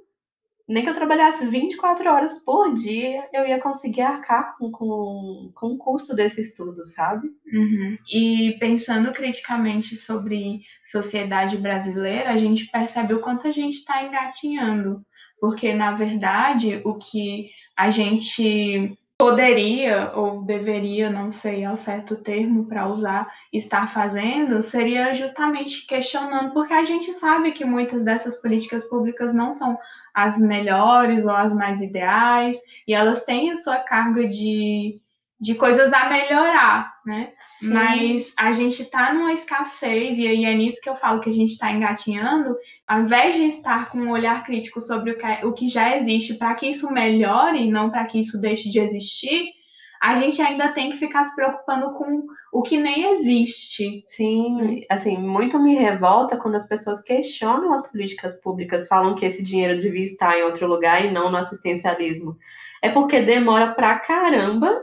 Nem 0.67 0.84
que 0.84 0.89
eu 0.89 0.95
trabalhasse 0.95 1.45
24 1.48 2.10
horas 2.10 2.39
por 2.43 2.74
dia, 2.74 3.27
eu 3.31 3.45
ia 3.45 3.60
conseguir 3.60 4.01
arcar 4.01 4.57
com, 4.57 4.72
com, 4.72 5.51
com 5.53 5.67
o 5.67 5.77
custo 5.77 6.15
desse 6.15 6.41
estudo, 6.41 6.86
sabe? 6.86 7.27
Uhum. 7.53 7.98
E 8.12 8.57
pensando 8.60 9.12
criticamente 9.13 9.95
sobre 9.95 10.62
sociedade 10.84 11.57
brasileira, 11.57 12.31
a 12.31 12.38
gente 12.38 12.65
percebe 12.72 13.13
o 13.13 13.22
quanto 13.22 13.48
a 13.48 13.51
gente 13.51 13.75
está 13.75 14.03
engatinhando 14.03 15.05
porque 15.39 15.74
na 15.74 15.91
verdade 15.91 16.81
o 16.84 16.95
que 16.95 17.51
a 17.77 17.89
gente 17.89 18.98
poderia 19.17 20.12
ou 20.13 20.43
deveria, 20.43 21.10
não 21.10 21.31
sei 21.31 21.63
ao 21.63 21.77
certo 21.77 22.17
termo 22.17 22.65
para 22.65 22.88
usar, 22.88 23.31
estar 23.51 23.88
fazendo, 23.88 24.62
seria 24.62 25.15
justamente 25.15 25.88
questionando, 25.88 26.53
porque 26.53 26.74
a 26.74 26.84
gente 26.84 27.13
sabe 27.13 27.51
que 27.53 27.63
muitas 27.63 28.03
dessas 28.03 28.36
políticas 28.36 28.84
públicas 28.86 29.34
não 29.34 29.53
são 29.53 29.79
as 30.13 30.38
melhores 30.38 31.24
ou 31.24 31.31
as 31.31 31.53
mais 31.53 31.81
ideais, 31.81 32.57
e 32.88 32.93
elas 32.93 33.24
têm 33.24 33.51
a 33.51 33.57
sua 33.57 33.77
carga 33.77 34.27
de 34.27 35.00
de 35.39 35.54
coisas 35.56 35.92
a 35.92 36.10
melhorar, 36.10 36.94
né? 37.06 37.34
Sim. 37.39 37.74
Mas 37.74 38.34
a 38.38 38.51
gente 38.54 38.82
está 38.82 39.13
numa 39.13 39.34
escassez, 39.34 40.18
e 40.18 40.27
aí 40.27 40.46
é 40.46 40.54
nisso 40.54 40.80
que 40.82 40.89
eu 40.89 40.96
falo 40.96 41.20
que 41.20 41.30
a 41.30 41.34
gente 41.34 41.51
está 41.51 41.72
engatinhando, 41.72 42.56
ao 42.88 43.01
invés 43.01 43.36
de 43.36 43.44
estar 43.44 43.89
com 43.89 44.00
um 44.00 44.12
olhar 44.12 44.44
crítico 44.44 44.80
sobre 44.80 45.12
o 45.12 45.18
que, 45.18 45.46
o 45.46 45.54
que 45.54 45.68
já 45.68 45.98
existe 45.98 46.36
para 46.36 46.56
que 46.56 46.68
isso 46.68 46.92
melhore, 46.92 47.70
não 47.70 47.89
para 47.89 48.06
que 48.06 48.20
isso 48.20 48.39
deixe 48.39 48.70
de 48.70 48.80
existir, 48.80 49.54
a 50.01 50.15
gente 50.15 50.42
ainda 50.42 50.70
tem 50.70 50.92
que 50.92 50.98
ficar 50.98 51.25
se 51.25 51.36
preocupando 51.36 51.94
com 51.96 52.25
o 52.54 52.62
que 52.62 52.77
nem 52.77 53.13
existe. 53.13 54.04
Sim, 54.06 54.82
assim, 54.89 55.18
muito 55.18 55.60
me 55.60 55.75
revolta 55.75 56.38
quando 56.38 56.56
as 56.56 56.68
pessoas 56.68 57.01
questionam 57.01 57.74
as 57.74 57.89
políticas 57.92 58.36
públicas, 58.36 58.88
falam 58.88 59.15
que 59.15 59.25
esse 59.25 59.44
dinheiro 59.44 59.80
devia 59.80 60.06
estar 60.06 60.38
em 60.38 60.44
outro 60.44 60.68
lugar 60.68 61.04
e 61.04 61.12
não 61.12 61.32
no 61.32 61.38
assistencialismo. 61.38 62.38
É 62.82 62.89
porque 62.89 63.20
demora 63.22 63.74
pra 63.74 64.00
caramba 64.00 64.80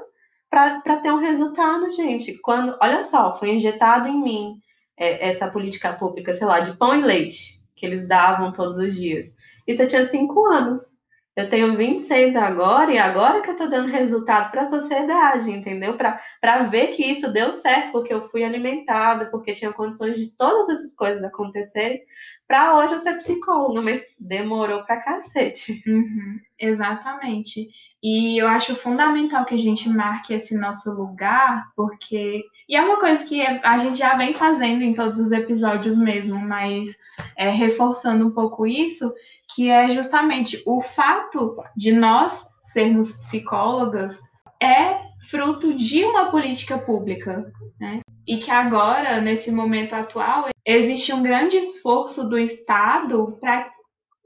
para 0.52 0.98
ter 0.98 1.10
um 1.10 1.16
resultado, 1.16 1.90
gente. 1.92 2.34
Quando, 2.42 2.76
olha 2.78 3.02
só, 3.02 3.38
foi 3.38 3.52
injetado 3.52 4.06
em 4.06 4.22
mim 4.22 4.60
é, 4.98 5.30
essa 5.30 5.50
política 5.50 5.94
pública, 5.94 6.34
sei 6.34 6.46
lá, 6.46 6.60
de 6.60 6.76
pão 6.76 6.94
e 6.94 7.00
leite 7.00 7.58
que 7.74 7.86
eles 7.86 8.06
davam 8.06 8.52
todos 8.52 8.76
os 8.76 8.94
dias. 8.94 9.32
Isso 9.66 9.82
eu 9.82 9.88
tinha 9.88 10.04
cinco 10.04 10.44
anos. 10.44 10.92
Eu 11.34 11.48
tenho 11.48 11.74
26 11.74 12.36
agora 12.36 12.92
e 12.92 12.98
agora 12.98 13.40
que 13.40 13.48
eu 13.48 13.56
tô 13.56 13.66
dando 13.66 13.88
resultado 13.88 14.50
para 14.50 14.62
a 14.62 14.66
sociedade, 14.66 15.50
entendeu? 15.50 15.96
Para 15.96 16.64
ver 16.64 16.88
que 16.88 17.02
isso 17.02 17.32
deu 17.32 17.54
certo, 17.54 17.90
porque 17.90 18.12
eu 18.12 18.28
fui 18.28 18.44
alimentada, 18.44 19.24
porque 19.30 19.54
tinha 19.54 19.72
condições 19.72 20.18
de 20.18 20.26
todas 20.36 20.68
essas 20.68 20.94
coisas 20.94 21.24
acontecerem, 21.24 22.02
para 22.46 22.76
hoje 22.76 22.92
eu 22.92 22.98
ser 22.98 23.16
psicóloga, 23.16 23.80
mas 23.80 24.04
demorou 24.20 24.84
pra 24.84 25.00
cacete. 25.00 25.82
Uhum, 25.86 26.38
exatamente. 26.58 27.70
E 28.02 28.36
eu 28.36 28.48
acho 28.48 28.74
fundamental 28.74 29.44
que 29.44 29.54
a 29.54 29.58
gente 29.58 29.88
marque 29.88 30.34
esse 30.34 30.56
nosso 30.56 30.90
lugar, 30.90 31.70
porque. 31.76 32.42
E 32.68 32.74
é 32.74 32.82
uma 32.82 32.98
coisa 32.98 33.24
que 33.24 33.40
a 33.40 33.78
gente 33.78 33.96
já 33.96 34.16
vem 34.16 34.32
fazendo 34.32 34.82
em 34.82 34.94
todos 34.94 35.20
os 35.20 35.30
episódios 35.30 35.96
mesmo, 35.96 36.38
mas 36.38 36.96
é, 37.36 37.50
reforçando 37.50 38.26
um 38.26 38.30
pouco 38.30 38.66
isso, 38.66 39.12
que 39.54 39.70
é 39.70 39.90
justamente 39.90 40.62
o 40.66 40.80
fato 40.80 41.56
de 41.76 41.92
nós 41.92 42.44
sermos 42.62 43.12
psicólogas 43.12 44.18
é 44.60 45.00
fruto 45.28 45.74
de 45.74 46.04
uma 46.04 46.30
política 46.30 46.78
pública, 46.78 47.52
né? 47.78 48.00
E 48.26 48.38
que 48.38 48.50
agora, 48.50 49.20
nesse 49.20 49.50
momento 49.50 49.94
atual, 49.94 50.48
existe 50.64 51.12
um 51.12 51.22
grande 51.22 51.56
esforço 51.56 52.28
do 52.28 52.38
Estado 52.38 53.36
para 53.40 53.70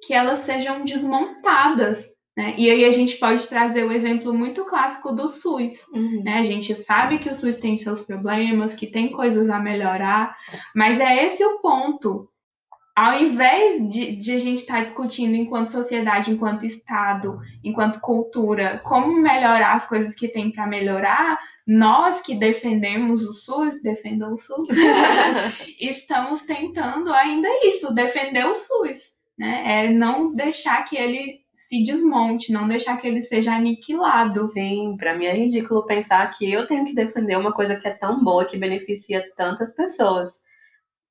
que 0.03 0.15
elas 0.15 0.41
sejam 0.41 0.85
desmontadas. 0.85 2.16
Né? 2.37 2.55
E 2.59 2.71
aí 2.71 2.85
a 2.85 2.91
gente 2.91 3.17
pode 3.17 3.47
trazer 3.47 3.85
o 3.85 3.93
exemplo 3.93 4.35
muito 4.35 4.65
clássico 4.65 5.13
do 5.13 5.29
SUS. 5.29 5.87
Uhum. 5.93 6.23
Né? 6.23 6.35
A 6.35 6.45
gente 6.45 6.75
sabe 6.75 7.19
que 7.19 7.31
o 7.31 7.35
SUS 7.35 7.57
tem 7.57 7.77
seus 7.77 8.03
problemas, 8.03 8.75
que 8.75 8.87
tem 8.87 9.11
coisas 9.11 9.49
a 9.49 9.59
melhorar, 9.59 10.37
mas 10.75 11.01
é 11.01 11.27
esse 11.27 11.43
o 11.45 11.59
ponto 11.61 12.29
ao 12.97 13.21
invés 13.21 13.87
de, 13.91 14.17
de 14.17 14.33
a 14.33 14.39
gente 14.39 14.61
estar 14.61 14.77
tá 14.77 14.85
discutindo 14.85 15.35
enquanto 15.35 15.71
sociedade, 15.71 16.31
enquanto 16.31 16.65
Estado, 16.65 17.39
enquanto 17.63 18.01
cultura, 18.01 18.81
como 18.83 19.21
melhorar 19.21 19.75
as 19.75 19.87
coisas 19.87 20.15
que 20.15 20.27
tem 20.27 20.51
para 20.51 20.67
melhorar, 20.67 21.39
nós 21.67 22.23
que 22.23 22.35
defendemos 22.35 23.23
o 23.23 23.35
SUS, 23.35 23.83
defendam 23.83 24.33
o 24.33 24.39
SUS, 24.39 24.69
estamos 25.79 26.41
tentando 26.43 27.13
ainda 27.13 27.49
isso, 27.67 27.93
defender 27.93 28.47
o 28.47 28.55
SUS, 28.55 29.13
né? 29.39 29.85
É 29.85 29.91
não 29.91 30.35
deixar 30.35 30.83
que 30.85 30.97
ele 30.97 31.45
se 31.69 31.83
desmonte, 31.83 32.53
não 32.53 32.69
deixar 32.69 32.97
que 32.99 33.07
ele 33.07 33.23
seja 33.23 33.55
aniquilado. 33.55 34.47
Sim, 34.47 34.97
para 34.99 35.17
mim 35.17 35.27
é 35.27 35.35
ridículo 35.35 35.87
pensar 35.87 36.31
que 36.37 36.51
eu 36.51 36.67
tenho 36.67 36.85
que 36.85 36.95
defender 36.95 37.37
uma 37.37 37.53
coisa 37.53 37.77
que 37.77 37.89
é 37.89 37.93
tão 37.93 38.23
boa, 38.23 38.45
que 38.45 38.59
beneficia 38.59 39.25
tantas 39.37 39.75
pessoas 39.75 40.45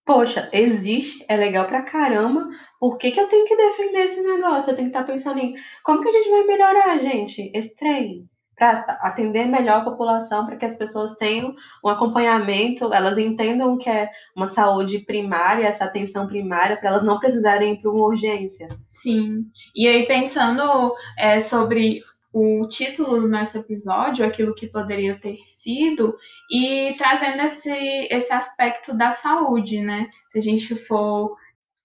poxa, 0.06 0.50
existe, 0.54 1.26
é 1.28 1.36
legal 1.36 1.66
pra 1.66 1.82
caramba, 1.82 2.48
por 2.80 2.98
que, 2.98 3.12
que 3.12 3.20
eu 3.20 3.28
tenho 3.28 3.46
que 3.46 3.56
defender 3.58 4.06
esse 4.06 4.22
negócio? 4.22 4.72
Eu 4.72 4.76
tenho 4.76 4.90
que 4.92 4.96
estar 4.96 5.04
tá 5.04 5.12
pensando 5.12 5.40
em 5.40 5.56
como 5.84 6.02
que 6.02 6.10
a 6.10 6.12
gente 6.12 6.30
vai 6.30 6.44
melhorar, 6.44 7.00
gente, 7.00 7.52
esse 7.54 7.76
trem? 7.76 8.30
Para 8.58 8.80
atender 9.02 9.46
melhor 9.46 9.82
a 9.82 9.84
população, 9.84 10.46
para 10.46 10.56
que 10.56 10.66
as 10.66 10.76
pessoas 10.76 11.16
tenham 11.16 11.54
um 11.84 11.90
acompanhamento, 11.90 12.94
elas 12.94 13.18
entendam 13.18 13.74
o 13.74 13.78
que 13.78 13.90
é 13.90 14.10
uma 14.36 14.48
saúde 14.48 15.00
primária, 15.00 15.66
essa 15.66 15.86
atenção 15.86 16.28
primária, 16.28 16.78
para 16.78 16.90
elas 16.90 17.04
não 17.04 17.20
precisarem 17.20 17.74
ir 17.74 17.82
para 17.82 17.92
uma 17.92 18.06
urgência. 18.06 18.68
Sim. 18.94 19.46
E 19.76 19.88
aí, 19.88 20.08
pensando 20.08 20.94
é, 21.18 21.42
sobre 21.42 22.02
o 22.32 22.68
título 22.68 23.22
do 23.22 23.30
nosso 23.30 23.58
episódio, 23.58 24.26
aquilo 24.26 24.56
que 24.56 24.68
poderia 24.68 25.18
ter 25.20 25.38
sido, 25.48 26.18
e 26.52 26.94
trazendo 26.98 27.42
esse, 27.42 27.70
esse 28.12 28.34
aspecto 28.34 28.94
da 28.94 29.12
saúde, 29.12 29.82
né? 29.82 30.10
Se 30.30 30.40
a 30.40 30.42
gente 30.42 30.76
for 30.76 31.36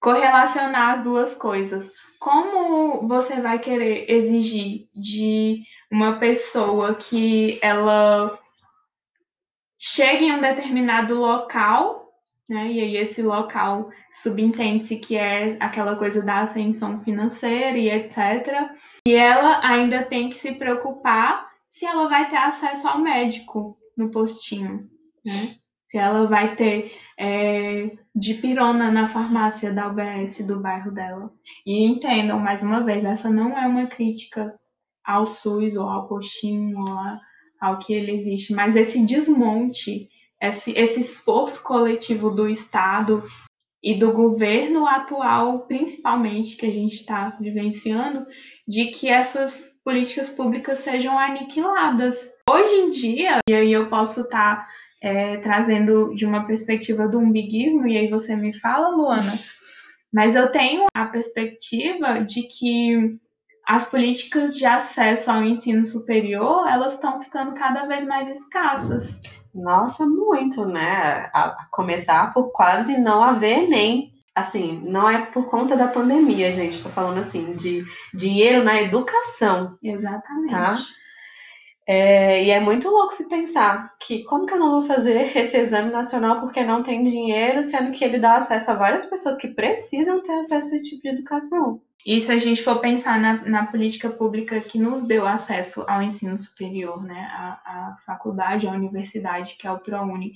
correlacionar 0.00 0.98
as 0.98 1.04
duas 1.04 1.34
coisas. 1.34 1.92
Como 2.18 3.06
você 3.06 3.40
vai 3.40 3.58
querer 3.58 4.10
exigir 4.10 4.88
de 4.94 5.62
uma 5.90 6.18
pessoa 6.18 6.94
que 6.94 7.58
ela 7.62 8.38
chegue 9.78 10.26
em 10.26 10.32
um 10.32 10.40
determinado 10.40 11.14
local 11.14 12.00
né? 12.50 12.72
E 12.72 12.80
aí 12.80 12.96
esse 12.96 13.22
local 13.22 13.90
subentende-se 14.12 14.96
que 14.96 15.16
é 15.16 15.56
aquela 15.60 15.94
coisa 15.94 16.20
da 16.20 16.40
ascensão 16.40 17.00
financeira 17.04 17.78
e 17.78 17.88
etc. 17.88 18.72
E 19.06 19.14
ela 19.14 19.64
ainda 19.64 20.02
tem 20.02 20.28
que 20.28 20.36
se 20.36 20.56
preocupar 20.56 21.48
se 21.68 21.86
ela 21.86 22.08
vai 22.08 22.28
ter 22.28 22.36
acesso 22.36 22.88
ao 22.88 22.98
médico 22.98 23.78
no 23.96 24.10
postinho, 24.10 24.88
né? 25.24 25.54
Se 25.80 25.96
ela 25.96 26.26
vai 26.26 26.56
ter 26.56 26.92
é, 27.16 27.92
dipirona 28.14 28.90
na 28.90 29.08
farmácia 29.08 29.72
da 29.72 29.86
UBS 29.86 30.44
do 30.44 30.58
bairro 30.58 30.90
dela. 30.90 31.30
E 31.64 31.86
entendam, 31.86 32.40
mais 32.40 32.64
uma 32.64 32.80
vez, 32.80 33.04
essa 33.04 33.30
não 33.30 33.56
é 33.56 33.66
uma 33.66 33.86
crítica 33.86 34.52
ao 35.04 35.26
SUS 35.26 35.76
ou 35.76 35.88
ao 35.88 36.08
postinho 36.08 36.78
ou 36.78 36.98
ao 37.60 37.78
que 37.78 37.92
ele 37.92 38.12
existe, 38.12 38.54
mas 38.54 38.76
esse 38.76 39.04
desmonte 39.04 40.08
esse, 40.40 40.72
esse 40.72 41.00
esforço 41.00 41.62
coletivo 41.62 42.30
do 42.30 42.48
Estado 42.48 43.22
e 43.82 43.98
do 43.98 44.12
governo 44.12 44.86
atual, 44.86 45.66
principalmente, 45.66 46.56
que 46.56 46.66
a 46.66 46.70
gente 46.70 46.96
está 46.96 47.36
vivenciando, 47.40 48.26
de 48.66 48.86
que 48.86 49.08
essas 49.08 49.70
políticas 49.84 50.30
públicas 50.30 50.78
sejam 50.80 51.18
aniquiladas. 51.18 52.16
Hoje 52.48 52.74
em 52.74 52.90
dia, 52.90 53.38
e 53.48 53.54
aí 53.54 53.72
eu 53.72 53.88
posso 53.88 54.22
estar 54.22 54.56
tá, 54.56 54.68
é, 55.02 55.36
trazendo 55.38 56.14
de 56.14 56.26
uma 56.26 56.46
perspectiva 56.46 57.08
do 57.08 57.18
umbiguismo, 57.18 57.86
e 57.86 57.96
aí 57.96 58.08
você 58.08 58.36
me 58.36 58.58
fala, 58.58 58.94
Luana, 58.94 59.38
mas 60.12 60.36
eu 60.36 60.50
tenho 60.50 60.86
a 60.94 61.06
perspectiva 61.06 62.20
de 62.20 62.42
que 62.42 63.18
as 63.70 63.84
políticas 63.84 64.56
de 64.56 64.66
acesso 64.66 65.30
ao 65.30 65.44
ensino 65.44 65.86
superior 65.86 66.66
elas 66.66 66.94
estão 66.94 67.20
ficando 67.22 67.54
cada 67.54 67.86
vez 67.86 68.04
mais 68.04 68.28
escassas. 68.28 69.20
Nossa, 69.54 70.04
muito, 70.04 70.66
né? 70.66 71.30
A 71.32 71.68
começar 71.70 72.34
por 72.34 72.50
quase 72.50 72.98
não 72.98 73.22
haver 73.22 73.68
nem. 73.68 74.12
Assim, 74.34 74.82
não 74.84 75.08
é 75.08 75.26
por 75.26 75.48
conta 75.48 75.76
da 75.76 75.86
pandemia, 75.86 76.52
gente. 76.52 76.82
Tô 76.82 76.88
falando 76.88 77.18
assim, 77.18 77.52
de 77.52 77.84
dinheiro 78.12 78.64
na 78.64 78.82
educação. 78.82 79.78
Exatamente. 79.80 80.50
Tá? 80.50 80.76
É, 81.86 82.42
e 82.42 82.50
é 82.50 82.58
muito 82.58 82.88
louco 82.88 83.12
se 83.12 83.28
pensar 83.28 83.94
que 84.00 84.24
como 84.24 84.46
que 84.46 84.54
eu 84.54 84.58
não 84.58 84.80
vou 84.80 84.82
fazer 84.82 85.30
esse 85.38 85.56
exame 85.56 85.92
nacional 85.92 86.40
porque 86.40 86.64
não 86.64 86.82
tem 86.82 87.04
dinheiro, 87.04 87.62
sendo 87.62 87.92
que 87.92 88.04
ele 88.04 88.18
dá 88.18 88.38
acesso 88.38 88.72
a 88.72 88.74
várias 88.74 89.06
pessoas 89.06 89.36
que 89.36 89.46
precisam 89.46 90.20
ter 90.20 90.32
acesso 90.40 90.74
a 90.74 90.76
esse 90.76 90.90
tipo 90.90 91.02
de 91.02 91.08
educação. 91.10 91.80
E 92.06 92.20
se 92.20 92.32
a 92.32 92.38
gente 92.38 92.62
for 92.62 92.80
pensar 92.80 93.20
na, 93.20 93.44
na 93.44 93.66
política 93.66 94.08
pública 94.08 94.60
que 94.60 94.78
nos 94.78 95.02
deu 95.02 95.26
acesso 95.26 95.84
ao 95.86 96.02
ensino 96.02 96.38
superior, 96.38 97.02
né, 97.02 97.28
a, 97.32 97.60
a 97.64 97.96
faculdade, 98.06 98.66
a 98.66 98.72
universidade, 98.72 99.56
que 99.58 99.66
é 99.66 99.72
o 99.72 99.78
ProUni, 99.78 100.32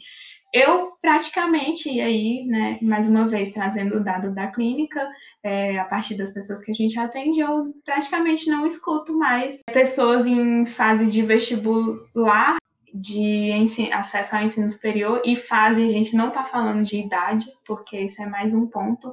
eu 0.53 0.93
praticamente, 1.03 1.91
e 1.91 2.01
aí, 2.01 2.45
né, 2.47 2.79
mais 2.81 3.09
uma 3.09 3.27
vez, 3.27 3.51
trazendo 3.51 3.97
o 3.97 4.05
dado 4.05 4.33
da 4.33 4.47
clínica, 4.47 5.05
é, 5.43 5.79
a 5.79 5.85
partir 5.85 6.17
das 6.17 6.31
pessoas 6.31 6.63
que 6.63 6.71
a 6.71 6.75
gente 6.75 6.99
atende, 6.99 7.41
eu 7.41 7.75
praticamente 7.85 8.49
não 8.49 8.67
escuto 8.67 9.19
mais 9.19 9.61
pessoas 9.73 10.27
em 10.27 10.65
fase 10.65 11.11
de 11.11 11.23
vestibular 11.23 12.57
de 12.95 13.51
ensino, 13.51 13.93
acesso 13.93 14.37
ao 14.37 14.45
ensino 14.45 14.71
superior 14.71 15.21
e 15.25 15.35
fase, 15.35 15.85
a 15.85 15.89
gente 15.89 16.15
não 16.15 16.29
está 16.29 16.45
falando 16.45 16.85
de 16.85 16.97
idade, 16.97 17.45
porque 17.67 17.99
isso 17.99 18.23
é 18.23 18.27
mais 18.27 18.55
um 18.55 18.69
ponto 18.69 19.13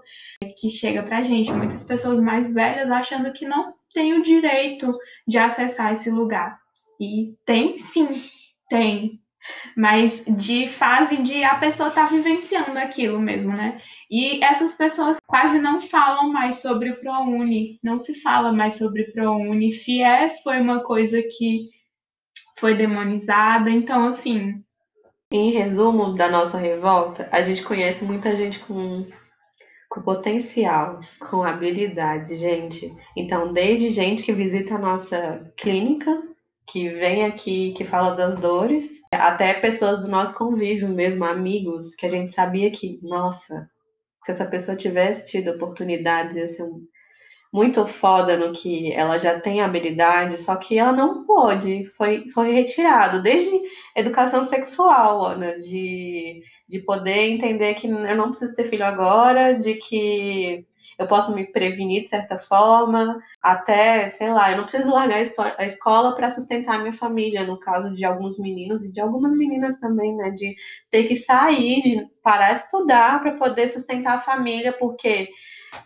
que 0.56 0.70
chega 0.70 1.02
para 1.02 1.18
a 1.18 1.22
gente. 1.24 1.52
Muitas 1.52 1.84
pessoas 1.84 2.20
mais 2.20 2.54
velhas 2.54 2.92
achando 2.92 3.34
que 3.34 3.44
não 3.44 3.74
tem 3.92 4.14
o 4.14 4.22
direito 4.22 4.96
de 5.28 5.40
acessar 5.40 5.94
esse 5.94 6.12
lugar. 6.12 6.60
E 7.00 7.34
tem 7.44 7.76
sim, 7.76 8.24
tem. 8.70 9.20
Mas 9.76 10.24
de 10.28 10.70
fase 10.70 11.18
de 11.18 11.44
a 11.44 11.56
pessoa 11.56 11.90
estar 11.90 12.08
tá 12.08 12.14
vivenciando 12.14 12.78
aquilo 12.78 13.20
mesmo, 13.20 13.52
né? 13.52 13.82
E 14.12 14.44
essas 14.44 14.76
pessoas 14.76 15.18
quase 15.26 15.58
não 15.58 15.82
falam 15.82 16.32
mais 16.32 16.62
sobre 16.62 16.92
o 16.92 17.00
ProUni, 17.00 17.80
não 17.82 17.98
se 17.98 18.14
fala 18.22 18.52
mais 18.52 18.76
sobre 18.76 19.12
ProUni. 19.12 19.74
FIES 19.74 20.44
foi 20.44 20.62
uma 20.62 20.84
coisa 20.84 21.20
que 21.24 21.70
foi 22.62 22.78
demonizada. 22.78 23.70
Então, 23.70 24.08
assim. 24.08 24.64
Em 25.34 25.52
resumo 25.52 26.14
da 26.14 26.30
nossa 26.30 26.58
revolta, 26.58 27.28
a 27.32 27.42
gente 27.42 27.64
conhece 27.64 28.04
muita 28.04 28.36
gente 28.36 28.60
com, 28.60 29.08
com 29.90 30.02
potencial, 30.02 31.00
com 31.30 31.42
habilidade, 31.42 32.38
gente. 32.38 32.94
Então, 33.16 33.54
desde 33.54 33.92
gente 33.92 34.24
que 34.24 34.34
visita 34.34 34.76
a 34.76 34.78
nossa 34.78 35.50
clínica, 35.56 36.22
que 36.68 36.90
vem 36.90 37.24
aqui, 37.24 37.74
que 37.78 37.86
fala 37.86 38.14
das 38.14 38.38
dores, 38.38 39.00
até 39.10 39.54
pessoas 39.54 40.02
do 40.02 40.12
nosso 40.12 40.38
convívio 40.38 40.90
mesmo, 40.90 41.24
amigos, 41.24 41.96
que 41.96 42.06
a 42.06 42.10
gente 42.10 42.34
sabia 42.34 42.70
que, 42.70 43.00
nossa, 43.02 43.70
se 44.26 44.34
essa 44.34 44.46
pessoa 44.46 44.76
tivesse 44.76 45.32
tido 45.32 45.52
oportunidade 45.52 46.34
de 46.34 46.54
ser 46.54 46.64
um 46.64 46.86
muito 47.52 47.86
foda 47.86 48.38
no 48.38 48.54
que 48.54 48.94
ela 48.94 49.18
já 49.18 49.40
tem 49.40 49.62
habilidade, 49.62 50.40
só 50.40 50.56
que 50.56 50.78
ela 50.78 50.94
não 50.94 51.26
pôde, 51.26 51.86
foi, 51.98 52.30
foi 52.32 52.52
retirado, 52.54 53.22
desde 53.22 53.62
educação 53.96 54.46
sexual, 54.46 55.26
Ana, 55.26 55.60
de, 55.60 56.42
de 56.68 56.80
poder 56.80 57.30
entender 57.30 57.74
que 57.74 57.88
eu 57.88 58.16
não 58.16 58.30
preciso 58.30 58.56
ter 58.56 58.68
filho 58.68 58.86
agora, 58.86 59.54
de 59.54 59.76
que 59.76 60.66
eu 60.98 61.08
posso 61.08 61.34
me 61.34 61.46
prevenir 61.52 62.04
de 62.04 62.10
certa 62.10 62.38
forma, 62.38 63.20
até, 63.42 64.08
sei 64.10 64.30
lá, 64.30 64.52
eu 64.52 64.58
não 64.58 64.66
preciso 64.66 64.94
largar 64.94 65.26
a 65.58 65.66
escola 65.66 66.16
para 66.16 66.30
sustentar 66.30 66.76
a 66.76 66.80
minha 66.80 66.94
família, 66.94 67.44
no 67.46 67.60
caso 67.60 67.94
de 67.94 68.06
alguns 68.06 68.38
meninos 68.40 68.84
e 68.86 68.92
de 68.92 69.02
algumas 69.02 69.36
meninas 69.36 69.80
também, 69.80 70.16
né, 70.16 70.30
de 70.32 70.56
ter 70.92 71.06
que 71.06 71.16
sair, 71.16 71.82
de 71.82 72.08
parar 72.24 72.54
de 72.54 72.60
estudar 72.60 73.20
para 73.20 73.34
poder 73.34 73.68
sustentar 73.68 74.18
a 74.18 74.22
família, 74.22 74.72
porque 74.74 75.30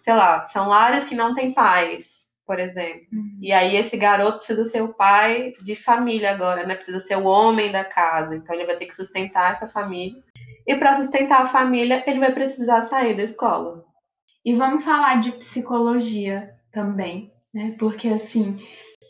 sei 0.01 0.13
lá, 0.13 0.47
são 0.47 0.67
lares 0.67 1.03
que 1.05 1.15
não 1.15 1.33
têm 1.33 1.51
pais, 1.51 2.25
por 2.45 2.59
exemplo. 2.59 3.07
Uhum. 3.11 3.39
E 3.41 3.51
aí 3.51 3.75
esse 3.75 3.97
garoto 3.97 4.37
precisa 4.37 4.63
ser 4.65 4.81
o 4.81 4.93
pai 4.93 5.53
de 5.61 5.75
família 5.75 6.31
agora, 6.31 6.65
né? 6.65 6.75
Precisa 6.75 6.99
ser 6.99 7.17
o 7.17 7.25
homem 7.25 7.71
da 7.71 7.83
casa. 7.83 8.35
Então 8.35 8.55
ele 8.55 8.65
vai 8.65 8.77
ter 8.77 8.85
que 8.85 8.95
sustentar 8.95 9.53
essa 9.53 9.67
família. 9.67 10.21
E 10.67 10.75
para 10.75 10.95
sustentar 10.95 11.41
a 11.41 11.47
família, 11.47 12.03
ele 12.07 12.19
vai 12.19 12.33
precisar 12.33 12.83
sair 12.83 13.15
da 13.15 13.23
escola. 13.23 13.83
E 14.43 14.53
vamos 14.55 14.83
falar 14.83 15.19
de 15.19 15.31
psicologia 15.33 16.53
também, 16.71 17.31
né? 17.53 17.75
Porque 17.79 18.07
assim, 18.09 18.59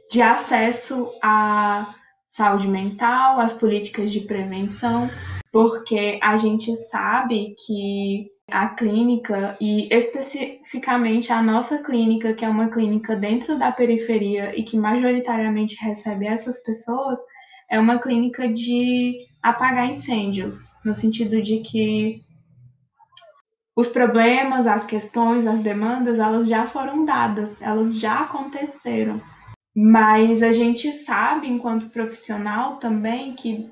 de 0.10 0.22
acesso 0.22 1.12
à 1.22 1.94
saúde 2.26 2.68
mental, 2.68 3.40
às 3.40 3.54
políticas 3.54 4.12
de 4.12 4.22
prevenção, 4.22 5.10
porque 5.52 6.20
a 6.22 6.38
gente 6.38 6.76
sabe 6.76 7.56
que 7.66 8.30
a 8.50 8.70
clínica 8.70 9.58
e 9.60 9.88
especificamente 9.92 11.32
a 11.34 11.42
nossa 11.42 11.80
clínica, 11.80 12.34
que 12.34 12.46
é 12.46 12.50
uma 12.50 12.70
clínica 12.70 13.16
dentro 13.16 13.58
da 13.58 13.72
periferia 13.72 14.58
e 14.58 14.64
que 14.64 14.78
majoritariamente 14.78 15.76
recebe 15.84 16.28
essas 16.28 16.62
pessoas, 16.62 17.20
é 17.70 17.80
uma 17.80 18.00
clínica 18.00 18.48
de 18.48 19.18
apagar 19.42 19.90
incêndios, 19.90 20.72
no 20.84 20.94
sentido 20.94 21.42
de 21.42 21.60
que 21.60 22.24
os 23.76 23.88
problemas, 23.88 24.68
as 24.68 24.86
questões, 24.86 25.46
as 25.46 25.60
demandas, 25.60 26.20
elas 26.20 26.48
já 26.48 26.66
foram 26.68 27.04
dadas, 27.04 27.62
elas 27.62 28.00
já 28.00 28.22
aconteceram. 28.22 29.22
Mas 29.76 30.42
a 30.42 30.54
gente 30.54 30.92
sabe, 30.92 31.50
enquanto 31.50 31.90
profissional 31.90 32.78
também, 32.78 33.34
que 33.34 33.70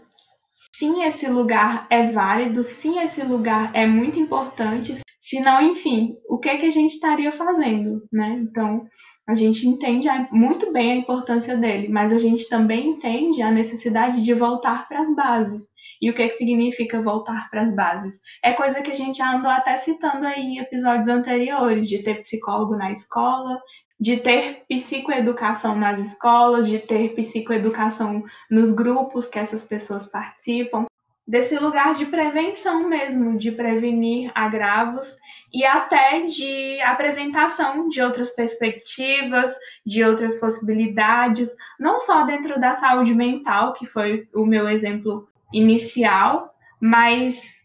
sim, 0.75 1.03
esse 1.03 1.27
lugar 1.27 1.87
é 1.89 2.11
válido, 2.11 2.63
sim, 2.63 2.99
esse 2.99 3.23
lugar 3.23 3.71
é 3.73 3.85
muito 3.85 4.19
importante, 4.19 4.97
senão, 5.21 5.61
enfim, 5.61 6.15
o 6.27 6.39
que 6.39 6.49
é 6.49 6.57
que 6.57 6.65
a 6.65 6.71
gente 6.71 6.93
estaria 6.93 7.31
fazendo, 7.31 8.01
né? 8.11 8.39
Então, 8.41 8.85
a 9.27 9.35
gente 9.35 9.65
entende 9.65 10.07
muito 10.31 10.73
bem 10.73 10.91
a 10.91 10.95
importância 10.95 11.55
dele, 11.55 11.87
mas 11.87 12.11
a 12.11 12.17
gente 12.17 12.49
também 12.49 12.89
entende 12.89 13.41
a 13.41 13.51
necessidade 13.51 14.23
de 14.23 14.33
voltar 14.33 14.87
para 14.87 14.99
as 14.99 15.15
bases. 15.15 15.71
E 16.01 16.09
o 16.09 16.13
que, 16.13 16.21
é 16.23 16.27
que 16.27 16.35
significa 16.35 17.01
voltar 17.01 17.49
para 17.49 17.61
as 17.61 17.73
bases? 17.73 18.19
É 18.43 18.51
coisa 18.51 18.81
que 18.81 18.91
a 18.91 18.95
gente 18.95 19.19
já 19.19 19.33
andou 19.33 19.49
até 19.49 19.77
citando 19.77 20.27
aí 20.27 20.41
em 20.41 20.59
episódios 20.59 21.07
anteriores, 21.07 21.87
de 21.87 22.03
ter 22.03 22.21
psicólogo 22.21 22.75
na 22.75 22.91
escola, 22.91 23.57
de 24.03 24.17
ter 24.17 24.65
psicoeducação 24.67 25.77
nas 25.77 25.97
escolas, 25.97 26.67
de 26.67 26.77
ter 26.77 27.15
psicoeducação 27.15 28.25
nos 28.51 28.69
grupos 28.69 29.29
que 29.29 29.39
essas 29.39 29.63
pessoas 29.63 30.05
participam, 30.05 30.83
desse 31.25 31.57
lugar 31.57 31.95
de 31.95 32.05
prevenção 32.07 32.89
mesmo, 32.89 33.37
de 33.37 33.49
prevenir 33.49 34.29
agravos 34.35 35.07
e 35.53 35.63
até 35.63 36.19
de 36.25 36.81
apresentação 36.81 37.87
de 37.87 38.01
outras 38.01 38.29
perspectivas, 38.31 39.55
de 39.85 40.03
outras 40.03 40.37
possibilidades, 40.37 41.49
não 41.79 41.97
só 41.97 42.25
dentro 42.25 42.59
da 42.59 42.73
saúde 42.73 43.15
mental, 43.15 43.71
que 43.71 43.85
foi 43.85 44.27
o 44.35 44.45
meu 44.45 44.67
exemplo 44.67 45.29
inicial, 45.53 46.53
mas 46.77 47.62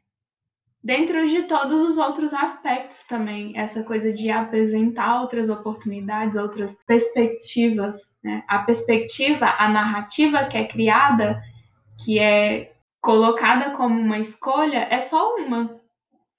dentro 0.83 1.29
de 1.29 1.43
todos 1.43 1.89
os 1.89 1.99
outros 1.99 2.33
aspectos 2.33 3.05
também, 3.05 3.53
essa 3.57 3.83
coisa 3.83 4.13
de 4.13 4.31
apresentar 4.31 5.21
outras 5.21 5.49
oportunidades, 5.51 6.37
outras 6.37 6.75
perspectivas. 6.87 8.11
Né? 8.23 8.43
A 8.49 8.61
perspectiva, 8.61 9.47
a 9.59 9.69
narrativa 9.69 10.45
que 10.45 10.57
é 10.57 10.65
criada, 10.65 11.43
que 12.05 12.19
é 12.19 12.73
colocada 13.01 13.71
como 13.71 13.99
uma 13.99 14.19
escolha, 14.19 14.87
é 14.91 15.01
só 15.01 15.37
uma. 15.37 15.79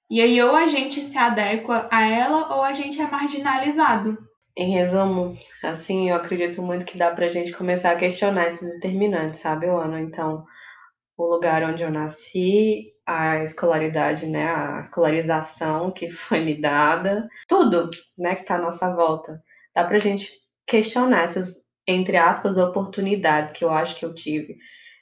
E 0.09 0.21
aí 0.21 0.41
ou 0.41 0.55
a 0.55 0.65
gente 0.65 1.01
se 1.01 1.17
adequa 1.17 1.87
a 1.91 2.03
ela 2.03 2.55
ou 2.55 2.63
a 2.63 2.73
gente 2.73 2.99
é 2.99 3.07
marginalizado. 3.07 4.17
Em 4.57 4.71
resumo, 4.71 5.37
assim, 5.63 6.09
eu 6.09 6.15
acredito 6.15 6.61
muito 6.61 6.85
que 6.85 6.97
dá 6.97 7.11
pra 7.11 7.29
gente 7.29 7.53
começar 7.53 7.91
a 7.91 7.95
questionar 7.95 8.47
esses 8.47 8.67
determinantes, 8.73 9.39
sabe, 9.39 9.67
Ana? 9.67 10.01
Então, 10.01 10.43
o 11.15 11.25
lugar 11.25 11.63
onde 11.63 11.83
eu 11.83 11.91
nasci, 11.91 12.91
a 13.09 13.43
escolaridade, 13.43 14.27
né, 14.27 14.47
a 14.47 14.81
escolarização 14.81 15.89
que 15.89 16.11
foi 16.11 16.41
me 16.41 16.53
dada, 16.53 17.27
tudo, 17.47 17.89
né, 18.15 18.35
que 18.35 18.41
está 18.41 18.55
à 18.55 18.61
nossa 18.61 18.95
volta. 18.95 19.41
Dá 19.73 19.83
para 19.83 19.97
a 19.97 19.99
gente 19.99 20.29
questionar 20.67 21.23
essas, 21.23 21.57
entre 21.87 22.17
aspas, 22.17 22.57
oportunidades 22.57 23.53
que 23.53 23.65
eu 23.65 23.71
acho 23.71 23.97
que 23.97 24.05
eu 24.05 24.13
tive, 24.13 24.57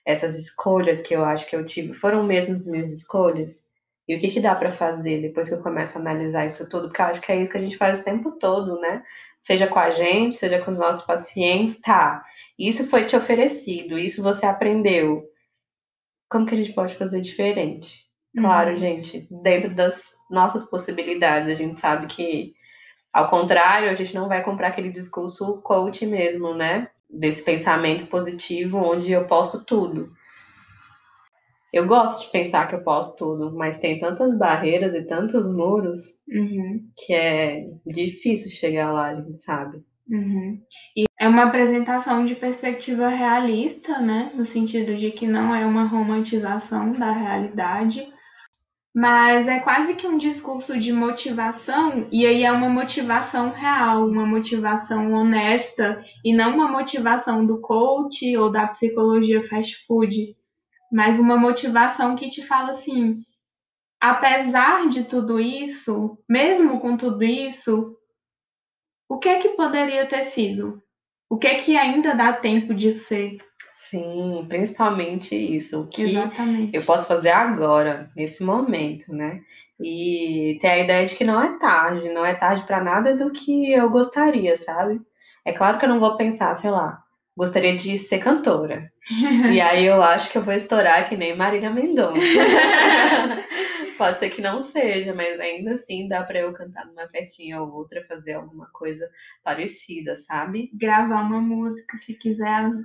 essas 0.06 0.40
escolhas 0.40 1.02
que 1.02 1.14
eu 1.14 1.26
acho 1.26 1.50
que 1.50 1.56
eu 1.56 1.66
tive, 1.66 1.94
foram 1.94 2.24
mesmo 2.24 2.56
as 2.56 2.66
minhas 2.66 2.92
escolhas? 2.92 3.66
E 4.08 4.16
o 4.16 4.20
que, 4.22 4.30
que 4.30 4.40
dá 4.40 4.56
para 4.56 4.72
fazer 4.72 5.22
depois 5.22 5.50
que 5.50 5.56
eu 5.56 5.62
começo 5.62 5.98
a 5.98 6.02
analisar 6.02 6.46
isso 6.46 6.70
tudo? 6.70 6.88
Porque 6.88 7.02
eu 7.02 7.08
acho 7.08 7.20
que 7.20 7.30
é 7.30 7.42
isso 7.42 7.52
que 7.52 7.58
a 7.58 7.62
gente 7.62 7.76
faz 7.76 8.00
o 8.00 8.06
tempo 8.06 8.32
todo, 8.40 8.80
né? 8.80 9.04
Seja 9.42 9.68
com 9.68 9.80
a 9.80 9.90
gente, 9.90 10.36
seja 10.36 10.60
com 10.62 10.72
os 10.72 10.80
nossos 10.80 11.06
pacientes, 11.06 11.82
tá. 11.82 12.24
Isso 12.58 12.88
foi 12.88 13.06
te 13.06 13.18
oferecido, 13.18 14.00
isso 14.00 14.24
você 14.24 14.46
aprendeu 14.46 15.26
como 16.30 16.46
que 16.46 16.54
a 16.54 16.58
gente 16.58 16.74
pode 16.74 16.96
fazer 16.96 17.22
diferente? 17.22 18.06
Claro, 18.36 18.72
uhum. 18.72 18.78
gente, 18.78 19.28
dentro 19.32 19.74
das 19.74 20.12
nossas 20.30 20.64
possibilidades, 20.70 21.50
a 21.50 21.56
gente 21.56 21.80
sabe 21.80 22.08
que, 22.08 22.54
ao 23.12 23.30
contrário, 23.30 23.90
a 23.90 23.96
gente 23.96 24.14
não 24.14 24.28
vai 24.28 24.44
comprar 24.44 24.68
aquele 24.68 24.92
discurso 24.92 25.62
coach 25.62 26.06
mesmo, 26.06 26.54
né? 26.54 26.90
Desse 27.10 27.44
pensamento 27.44 28.06
positivo 28.08 28.78
onde 28.78 29.12
eu 29.12 29.26
posso 29.26 29.66
tudo. 29.66 30.12
Eu 31.74 31.88
gosto 31.88 32.26
de 32.26 32.32
pensar 32.32 32.68
que 32.68 32.76
eu 32.76 32.84
posso 32.84 33.16
tudo, 33.16 33.54
mas 33.54 33.80
tem 33.80 34.00
tantas 34.00 34.38
barreiras 34.38 34.94
e 34.94 35.04
tantos 35.04 35.48
muros 35.52 36.20
uhum. 36.28 36.90
que 36.96 37.14
é 37.14 37.68
difícil 37.86 38.50
chegar 38.52 38.92
lá, 38.92 39.08
a 39.10 39.16
gente 39.16 39.38
sabe. 39.38 39.84
Uhum. 40.10 40.62
E 40.96 41.07
é 41.20 41.28
uma 41.28 41.46
apresentação 41.46 42.26
de 42.26 42.36
perspectiva 42.36 43.08
realista, 43.08 44.00
né? 44.00 44.32
No 44.36 44.46
sentido 44.46 44.96
de 44.96 45.12
que 45.12 45.26
não 45.26 45.54
é 45.54 45.66
uma 45.66 45.84
romantização 45.84 46.92
da 46.94 47.12
realidade, 47.12 48.08
mas 48.96 49.48
é 49.48 49.60
quase 49.60 49.96
que 49.96 50.08
um 50.08 50.18
discurso 50.18 50.80
de 50.80 50.92
motivação, 50.92 52.08
e 52.12 52.26
aí 52.26 52.44
é 52.44 52.52
uma 52.52 52.70
motivação 52.70 53.52
real, 53.52 54.08
uma 54.08 54.26
motivação 54.26 55.14
honesta, 55.14 56.04
e 56.24 56.34
não 56.34 56.56
uma 56.56 56.68
motivação 56.68 57.46
do 57.46 57.62
coach 57.62 58.36
ou 58.38 58.52
da 58.52 58.68
psicologia 58.68 59.48
fast 59.48 59.86
food, 59.86 60.36
mas 60.92 61.20
uma 61.20 61.38
motivação 61.38 62.16
que 62.16 62.30
te 62.30 62.46
fala 62.46 62.72
assim: 62.72 63.24
apesar 64.02 64.88
de 64.90 65.04
tudo 65.04 65.40
isso, 65.40 66.18
mesmo 66.30 66.80
com 66.80 66.96
tudo 66.96 67.24
isso, 67.24 67.96
o 69.10 69.18
que 69.20 69.30
é 69.30 69.40
que 69.40 69.50
poderia 69.50 70.08
ter 70.08 70.26
sido? 70.26 70.82
O 71.30 71.38
que 71.38 71.48
é 71.48 71.56
que 71.56 71.78
ainda 71.78 72.14
dá 72.14 72.34
tempo 72.34 72.74
de 72.74 72.92
ser? 72.94 73.38
Sim, 73.74 74.46
principalmente 74.50 75.36
isso. 75.36 75.82
O 75.82 75.88
que 75.88 76.04
Exatamente. 76.04 76.76
eu 76.76 76.86
posso 76.86 77.08
fazer 77.08 77.30
agora, 77.30 78.10
nesse 78.16 78.44
momento, 78.44 79.14
né? 79.14 79.42
E 79.80 80.58
ter 80.62 80.68
a 80.68 80.80
ideia 80.80 81.06
de 81.06 81.16
que 81.16 81.24
não 81.24 81.42
é 81.42 81.58
tarde, 81.58 82.10
não 82.10 82.26
é 82.26 82.34
tarde 82.34 82.64
para 82.64 82.84
nada 82.84 83.16
do 83.16 83.32
que 83.32 83.72
eu 83.72 83.90
gostaria, 83.90 84.58
sabe? 84.58 85.00
É 85.46 85.54
claro 85.54 85.78
que 85.78 85.86
eu 85.86 85.90
não 85.90 86.00
vou 86.00 86.18
pensar, 86.18 86.58
sei 86.58 86.70
lá, 86.70 87.00
gostaria 87.36 87.78
de 87.78 87.98
ser 87.98 88.18
cantora. 88.18 88.92
e 89.54 89.62
aí 89.62 89.86
eu 89.86 90.02
acho 90.02 90.30
que 90.32 90.38
eu 90.38 90.44
vou 90.44 90.54
estourar 90.54 91.08
que 91.08 91.16
nem 91.16 91.36
Marília 91.36 91.70
Mendonça. 91.70 92.20
Pode 93.98 94.20
ser 94.20 94.30
que 94.30 94.42
não 94.42 94.62
seja, 94.62 95.14
mas 95.14 95.40
ainda 95.40 95.74
assim 95.74 96.08
dá 96.08 96.24
para 96.24 96.40
eu 96.40 96.54
cantar 96.54 96.86
numa 96.86 97.08
festinha 97.08 97.62
ou 97.62 97.74
outra, 97.74 98.04
fazer 98.04 98.34
alguma 98.34 98.68
coisa 98.68 99.10
parecida, 99.44 100.16
sabe? 100.18 100.70
Gravar 100.74 101.22
uma 101.22 101.42
música, 101.42 101.98
se 101.98 102.14
quiser 102.14 102.48
as, 102.48 102.76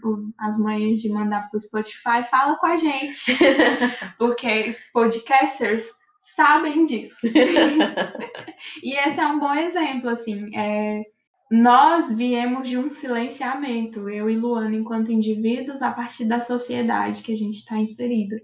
as 0.40 0.58
manhãs 0.58 1.02
de 1.02 1.10
mandar 1.10 1.50
pro 1.50 1.60
Spotify, 1.60 2.24
fala 2.30 2.56
com 2.56 2.66
a 2.66 2.76
gente. 2.78 3.36
Porque 4.16 4.74
podcasters 4.92 5.90
sabem 6.34 6.86
disso. 6.86 7.26
e 8.82 8.96
esse 8.96 9.20
é 9.20 9.26
um 9.26 9.38
bom 9.38 9.54
exemplo, 9.54 10.08
assim. 10.08 10.56
É, 10.56 11.02
nós 11.50 12.10
viemos 12.10 12.66
de 12.66 12.78
um 12.78 12.90
silenciamento, 12.90 14.08
eu 14.08 14.30
e 14.30 14.36
Luana, 14.36 14.74
enquanto 14.74 15.12
indivíduos, 15.12 15.82
a 15.82 15.90
partir 15.90 16.24
da 16.24 16.40
sociedade 16.40 17.22
que 17.22 17.32
a 17.32 17.36
gente 17.36 17.58
está 17.58 17.76
inserida 17.76 18.36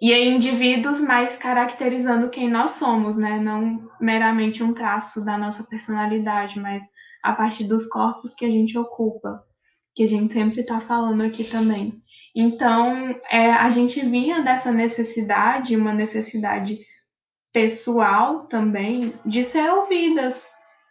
e 0.00 0.12
em 0.12 0.34
indivíduos 0.34 1.00
mais 1.00 1.36
caracterizando 1.36 2.28
quem 2.28 2.48
nós 2.50 2.72
somos, 2.72 3.16
né? 3.16 3.38
Não 3.38 3.90
meramente 4.00 4.62
um 4.62 4.72
traço 4.72 5.24
da 5.24 5.38
nossa 5.38 5.62
personalidade, 5.64 6.58
mas 6.58 6.84
a 7.22 7.32
partir 7.32 7.64
dos 7.64 7.86
corpos 7.86 8.34
que 8.34 8.44
a 8.44 8.50
gente 8.50 8.76
ocupa, 8.76 9.42
que 9.94 10.02
a 10.02 10.08
gente 10.08 10.32
sempre 10.32 10.60
está 10.60 10.80
falando 10.80 11.22
aqui 11.22 11.44
também. 11.44 12.02
Então, 12.34 13.18
é, 13.30 13.52
a 13.52 13.70
gente 13.70 14.00
vinha 14.04 14.42
dessa 14.42 14.72
necessidade, 14.72 15.76
uma 15.76 15.94
necessidade 15.94 16.80
pessoal 17.52 18.46
também, 18.46 19.14
de 19.24 19.44
ser 19.44 19.70
ouvidas, 19.70 20.44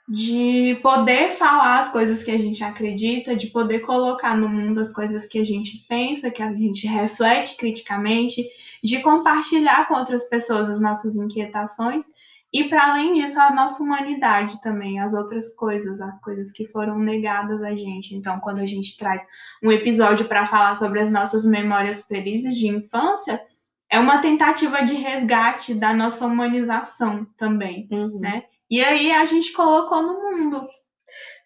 de 0.07 0.79
poder 0.81 1.31
falar 1.31 1.79
as 1.79 1.89
coisas 1.89 2.21
que 2.21 2.31
a 2.31 2.37
gente 2.37 2.63
acredita, 2.63 3.35
de 3.35 3.47
poder 3.47 3.79
colocar 3.79 4.37
no 4.37 4.49
mundo 4.49 4.81
as 4.81 4.91
coisas 4.91 5.27
que 5.27 5.39
a 5.39 5.45
gente 5.45 5.85
pensa, 5.87 6.29
que 6.29 6.43
a 6.43 6.53
gente 6.53 6.85
reflete 6.85 7.55
criticamente, 7.55 8.45
de 8.83 8.99
compartilhar 8.99 9.87
com 9.87 9.93
outras 9.93 10.27
pessoas 10.27 10.69
as 10.69 10.81
nossas 10.81 11.15
inquietações 11.15 12.05
e, 12.53 12.65
para 12.65 12.91
além 12.91 13.15
disso, 13.15 13.39
a 13.39 13.51
nossa 13.51 13.81
humanidade 13.81 14.61
também, 14.61 14.99
as 14.99 15.15
outras 15.15 15.49
coisas, 15.55 15.99
as 15.99 16.21
coisas 16.21 16.51
que 16.51 16.67
foram 16.67 16.99
negadas 16.99 17.63
a 17.63 17.71
gente. 17.71 18.13
Então, 18.13 18.39
quando 18.39 18.59
a 18.59 18.65
gente 18.67 18.95
traz 18.95 19.25
um 19.63 19.71
episódio 19.71 20.27
para 20.27 20.45
falar 20.45 20.75
sobre 20.75 20.99
as 20.99 21.09
nossas 21.09 21.43
memórias 21.43 22.03
felizes 22.05 22.55
de 22.55 22.67
infância, 22.67 23.41
é 23.89 23.99
uma 23.99 24.21
tentativa 24.21 24.85
de 24.85 24.93
resgate 24.93 25.73
da 25.73 25.95
nossa 25.95 26.27
humanização 26.27 27.25
também, 27.37 27.87
uhum. 27.91 28.19
né? 28.19 28.43
E 28.73 28.83
aí 28.83 29.11
a 29.11 29.23
gente 29.23 29.53
colocou 29.53 30.01
no 30.01 30.19
mundo. 30.19 30.67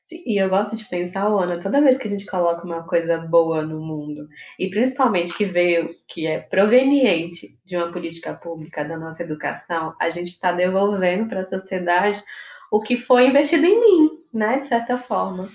E 0.10 0.42
eu 0.42 0.48
gosto 0.48 0.78
de 0.78 0.86
pensar, 0.86 1.26
Ana, 1.26 1.60
toda 1.60 1.82
vez 1.82 1.98
que 1.98 2.08
a 2.08 2.10
gente 2.10 2.26
coloca 2.26 2.64
uma 2.64 2.84
coisa 2.84 3.18
boa 3.18 3.62
no 3.64 3.82
mundo, 3.82 4.30
e 4.58 4.70
principalmente 4.70 5.36
que 5.36 5.44
veio, 5.44 5.94
que 6.08 6.26
é 6.26 6.40
proveniente 6.40 7.50
de 7.66 7.76
uma 7.76 7.92
política 7.92 8.34
pública 8.34 8.86
da 8.86 8.98
nossa 8.98 9.24
educação, 9.24 9.94
a 10.00 10.10
gente 10.10 10.30
está 10.30 10.54
devolvendo 10.54 11.28
para 11.28 11.42
a 11.42 11.46
sociedade 11.46 12.24
o 12.72 12.80
que 12.80 12.96
foi 12.96 13.28
investido 13.28 13.66
em 13.66 13.78
mim, 13.78 14.10
né? 14.34 14.60
De 14.60 14.68
certa 14.68 14.98
forma. 14.98 15.50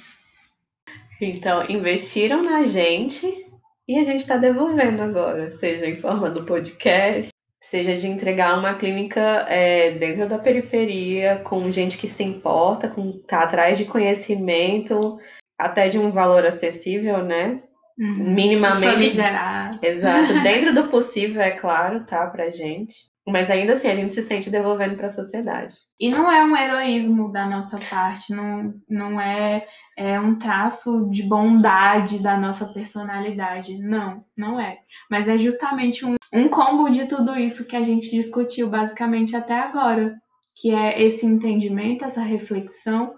Então, 1.22 1.64
investiram 1.70 2.42
na 2.42 2.66
gente 2.66 3.46
e 3.88 3.98
a 3.98 4.04
gente 4.04 4.20
está 4.20 4.36
devolvendo 4.36 5.00
agora, 5.00 5.56
seja 5.56 5.86
em 5.86 5.96
forma 5.96 6.28
do 6.28 6.44
podcast, 6.44 7.31
seja 7.62 7.96
de 7.96 8.08
entregar 8.08 8.58
uma 8.58 8.74
clínica 8.74 9.20
é, 9.48 9.92
dentro 9.92 10.28
da 10.28 10.36
periferia, 10.36 11.40
com 11.44 11.70
gente 11.70 11.96
que 11.96 12.08
se 12.08 12.24
importa, 12.24 12.88
com 12.88 13.12
tá 13.20 13.44
atrás 13.44 13.78
de 13.78 13.84
conhecimento, 13.84 15.16
até 15.56 15.88
de 15.88 15.96
um 15.96 16.10
valor 16.10 16.44
acessível, 16.44 17.24
né? 17.24 17.62
Uhum. 17.96 18.34
Minimamente. 18.34 19.10
Gerar. 19.10 19.78
Exato, 19.80 20.32
dentro 20.42 20.74
do 20.74 20.88
possível, 20.88 21.40
é 21.40 21.52
claro, 21.52 22.04
tá, 22.04 22.26
pra 22.26 22.50
gente. 22.50 23.11
Mas 23.26 23.48
ainda 23.50 23.74
assim, 23.74 23.88
a 23.88 23.94
gente 23.94 24.12
se 24.12 24.22
sente 24.22 24.50
devolvendo 24.50 24.96
para 24.96 25.06
a 25.06 25.10
sociedade. 25.10 25.76
E 25.98 26.10
não 26.10 26.30
é 26.30 26.44
um 26.44 26.56
heroísmo 26.56 27.30
da 27.30 27.46
nossa 27.46 27.78
parte, 27.78 28.34
não, 28.34 28.74
não 28.88 29.20
é, 29.20 29.64
é 29.96 30.18
um 30.18 30.36
traço 30.36 31.08
de 31.08 31.22
bondade 31.22 32.20
da 32.20 32.36
nossa 32.36 32.66
personalidade. 32.66 33.78
Não, 33.78 34.24
não 34.36 34.58
é. 34.58 34.78
Mas 35.08 35.28
é 35.28 35.38
justamente 35.38 36.04
um, 36.04 36.16
um 36.32 36.48
combo 36.48 36.90
de 36.90 37.06
tudo 37.06 37.38
isso 37.38 37.64
que 37.64 37.76
a 37.76 37.82
gente 37.82 38.10
discutiu 38.10 38.68
basicamente 38.68 39.36
até 39.36 39.54
agora, 39.54 40.16
que 40.60 40.74
é 40.74 41.00
esse 41.00 41.24
entendimento, 41.24 42.04
essa 42.04 42.22
reflexão 42.22 43.14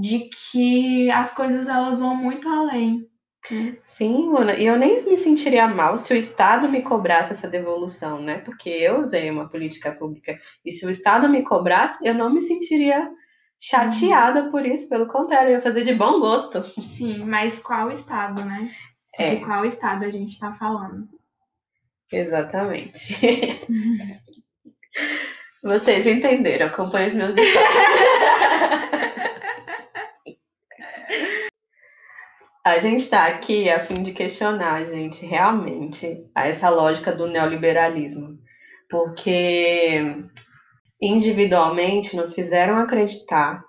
de 0.00 0.30
que 0.30 1.10
as 1.10 1.34
coisas 1.34 1.68
elas 1.68 1.98
vão 1.98 2.14
muito 2.14 2.48
além 2.48 3.04
Sim, 3.82 4.30
Mona, 4.30 4.54
e 4.54 4.66
eu 4.66 4.78
nem 4.78 5.04
me 5.04 5.16
sentiria 5.16 5.66
mal 5.66 5.98
se 5.98 6.12
o 6.12 6.16
Estado 6.16 6.68
me 6.68 6.82
cobrasse 6.82 7.32
essa 7.32 7.48
devolução, 7.48 8.22
né? 8.22 8.38
Porque 8.38 8.68
eu 8.68 9.00
usei 9.00 9.30
uma 9.30 9.48
política 9.48 9.92
pública. 9.92 10.38
E 10.64 10.70
se 10.70 10.86
o 10.86 10.90
Estado 10.90 11.28
me 11.28 11.42
cobrasse, 11.42 12.06
eu 12.06 12.14
não 12.14 12.32
me 12.32 12.40
sentiria 12.40 13.10
chateada 13.58 14.50
por 14.50 14.64
isso, 14.64 14.88
pelo 14.88 15.06
contrário, 15.06 15.50
eu 15.50 15.54
ia 15.54 15.60
fazer 15.60 15.82
de 15.82 15.94
bom 15.94 16.20
gosto. 16.20 16.62
Sim, 16.96 17.24
mas 17.24 17.58
qual 17.58 17.90
Estado, 17.90 18.44
né? 18.44 18.70
É. 19.18 19.34
De 19.34 19.44
qual 19.44 19.64
Estado 19.64 20.04
a 20.04 20.10
gente 20.10 20.32
está 20.32 20.52
falando? 20.52 21.08
Exatamente. 22.10 23.16
Vocês 25.62 26.06
entenderam, 26.06 26.66
acompanhem 26.66 27.08
os 27.08 27.14
meus 27.14 27.32
stories. 27.32 27.52
A 32.64 32.78
gente 32.78 33.00
está 33.00 33.26
aqui 33.26 33.68
a 33.68 33.80
fim 33.80 34.02
de 34.04 34.12
questionar, 34.12 34.84
gente, 34.84 35.26
realmente 35.26 36.24
essa 36.32 36.70
lógica 36.70 37.12
do 37.12 37.26
neoliberalismo. 37.26 38.38
Porque 38.88 40.24
individualmente 41.00 42.14
nos 42.14 42.32
fizeram 42.32 42.76
acreditar 42.76 43.64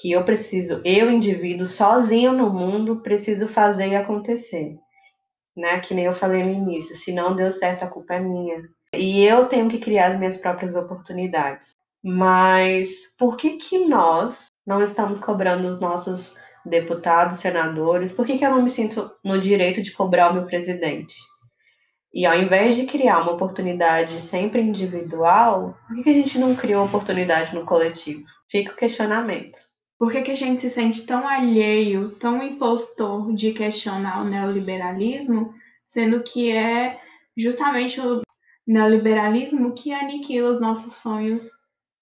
que 0.00 0.10
eu 0.10 0.24
preciso, 0.24 0.80
eu 0.84 1.08
indivíduo, 1.08 1.66
sozinho 1.66 2.32
no 2.32 2.50
mundo, 2.50 3.00
preciso 3.00 3.46
fazer 3.46 3.88
e 3.88 3.94
acontecer. 3.94 4.74
Né? 5.56 5.78
Que 5.80 5.94
nem 5.94 6.06
eu 6.06 6.12
falei 6.12 6.42
no 6.42 6.50
início, 6.50 6.96
se 6.96 7.12
não 7.12 7.36
deu 7.36 7.52
certo, 7.52 7.84
a 7.84 7.88
culpa 7.88 8.14
é 8.14 8.20
minha. 8.20 8.60
E 8.92 9.22
eu 9.22 9.46
tenho 9.46 9.68
que 9.68 9.78
criar 9.78 10.08
as 10.08 10.18
minhas 10.18 10.36
próprias 10.36 10.74
oportunidades. 10.74 11.70
Mas 12.02 12.90
por 13.16 13.36
que 13.36 13.56
que 13.56 13.86
nós 13.86 14.46
não 14.66 14.82
estamos 14.82 15.20
cobrando 15.20 15.68
os 15.68 15.78
nossos 15.78 16.34
deputados, 16.64 17.40
senadores? 17.40 18.12
Por 18.12 18.26
que, 18.26 18.38
que 18.38 18.44
eu 18.44 18.50
não 18.50 18.62
me 18.62 18.70
sinto 18.70 19.10
no 19.24 19.38
direito 19.38 19.82
de 19.82 19.92
cobrar 19.92 20.30
o 20.30 20.34
meu 20.34 20.46
presidente? 20.46 21.16
E 22.14 22.26
ao 22.26 22.38
invés 22.38 22.76
de 22.76 22.84
criar 22.84 23.22
uma 23.22 23.32
oportunidade 23.32 24.20
sempre 24.20 24.60
individual, 24.60 25.76
por 25.86 25.96
que, 25.96 26.02
que 26.02 26.10
a 26.10 26.14
gente 26.14 26.38
não 26.38 26.54
cria 26.54 26.78
uma 26.78 26.86
oportunidade 26.86 27.54
no 27.54 27.64
coletivo? 27.64 28.22
Fica 28.50 28.72
o 28.72 28.76
questionamento. 28.76 29.58
Por 29.98 30.12
que, 30.12 30.20
que 30.20 30.32
a 30.32 30.36
gente 30.36 30.60
se 30.60 30.68
sente 30.68 31.06
tão 31.06 31.26
alheio, 31.26 32.10
tão 32.16 32.42
impostor 32.42 33.34
de 33.34 33.52
questionar 33.52 34.22
o 34.22 34.28
neoliberalismo, 34.28 35.54
sendo 35.86 36.22
que 36.22 36.50
é 36.50 37.00
justamente 37.36 38.00
o 38.00 38.20
neoliberalismo 38.66 39.72
que 39.74 39.92
aniquila 39.92 40.50
os 40.50 40.60
nossos 40.60 40.94
sonhos, 40.94 41.48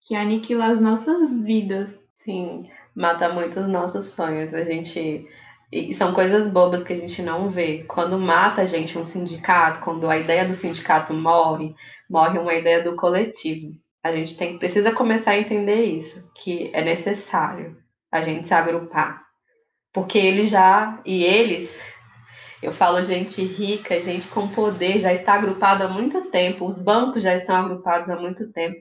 que 0.00 0.16
aniquila 0.16 0.66
as 0.66 0.80
nossas 0.80 1.38
vidas? 1.40 2.08
Sim, 2.24 2.68
mata 3.00 3.30
muito 3.30 3.58
os 3.58 3.66
nossos 3.66 4.06
sonhos. 4.06 4.52
A 4.52 4.64
gente 4.64 5.26
e 5.72 5.94
são 5.94 6.12
coisas 6.12 6.48
bobas 6.48 6.82
que 6.82 6.92
a 6.92 6.96
gente 6.96 7.22
não 7.22 7.48
vê. 7.48 7.84
Quando 7.84 8.18
mata 8.18 8.62
a 8.62 8.66
gente 8.66 8.98
um 8.98 9.04
sindicato, 9.04 9.80
quando 9.80 10.10
a 10.10 10.18
ideia 10.18 10.44
do 10.44 10.52
sindicato 10.52 11.14
morre, 11.14 11.74
morre 12.08 12.38
uma 12.38 12.54
ideia 12.54 12.82
do 12.82 12.96
coletivo. 12.96 13.72
A 14.02 14.12
gente 14.12 14.36
tem, 14.36 14.58
precisa 14.58 14.92
começar 14.92 15.32
a 15.32 15.38
entender 15.38 15.84
isso, 15.84 16.28
que 16.34 16.70
é 16.72 16.82
necessário 16.82 17.76
a 18.10 18.22
gente 18.22 18.48
se 18.48 18.54
agrupar. 18.54 19.22
Porque 19.92 20.18
eles 20.18 20.50
já, 20.50 21.00
e 21.04 21.22
eles, 21.22 21.78
eu 22.60 22.72
falo 22.72 23.02
gente 23.02 23.42
rica, 23.42 24.00
gente 24.00 24.26
com 24.28 24.48
poder, 24.48 24.98
já 24.98 25.12
está 25.12 25.34
agrupado 25.34 25.84
há 25.84 25.88
muito 25.88 26.30
tempo, 26.30 26.66
os 26.66 26.78
bancos 26.78 27.22
já 27.22 27.34
estão 27.34 27.54
agrupados 27.54 28.10
há 28.10 28.16
muito 28.16 28.50
tempo. 28.52 28.80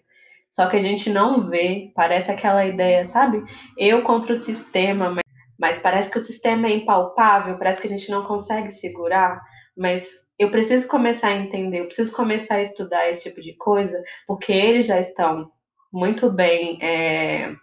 Só 0.50 0.68
que 0.68 0.78
a 0.78 0.82
gente 0.82 1.10
não 1.10 1.48
vê, 1.48 1.92
parece 1.96 2.32
aquela 2.32 2.66
ideia, 2.66 3.08
sabe? 3.08 3.44
Eu 3.78 4.02
contra 4.04 4.34
o 4.34 4.38
sistema, 4.38 5.10
mas 5.10 5.24
mas 5.60 5.78
parece 5.78 6.10
que 6.10 6.18
o 6.18 6.22
sistema 6.22 6.68
é 6.68 6.72
impalpável, 6.72 7.58
parece 7.58 7.82
que 7.82 7.88
a 7.88 7.90
gente 7.90 8.10
não 8.10 8.24
consegue 8.24 8.72
segurar, 8.72 9.42
mas 9.76 10.08
eu 10.40 10.50
preciso 10.50 10.88
começar 10.88 11.28
a 11.28 11.36
entender, 11.36 11.82
eu 11.82 11.86
preciso 11.86 12.14
começar 12.14 12.56
a 12.56 12.62
estudar 12.62 13.10
esse 13.10 13.24
tipo 13.24 13.42
de 13.42 13.54
coisa, 13.58 14.02
porque 14.26 14.54
eles 14.54 14.86
já 14.86 14.98
estão 14.98 15.52
muito 15.92 16.32
bem 16.32 16.80
é, 16.82 17.54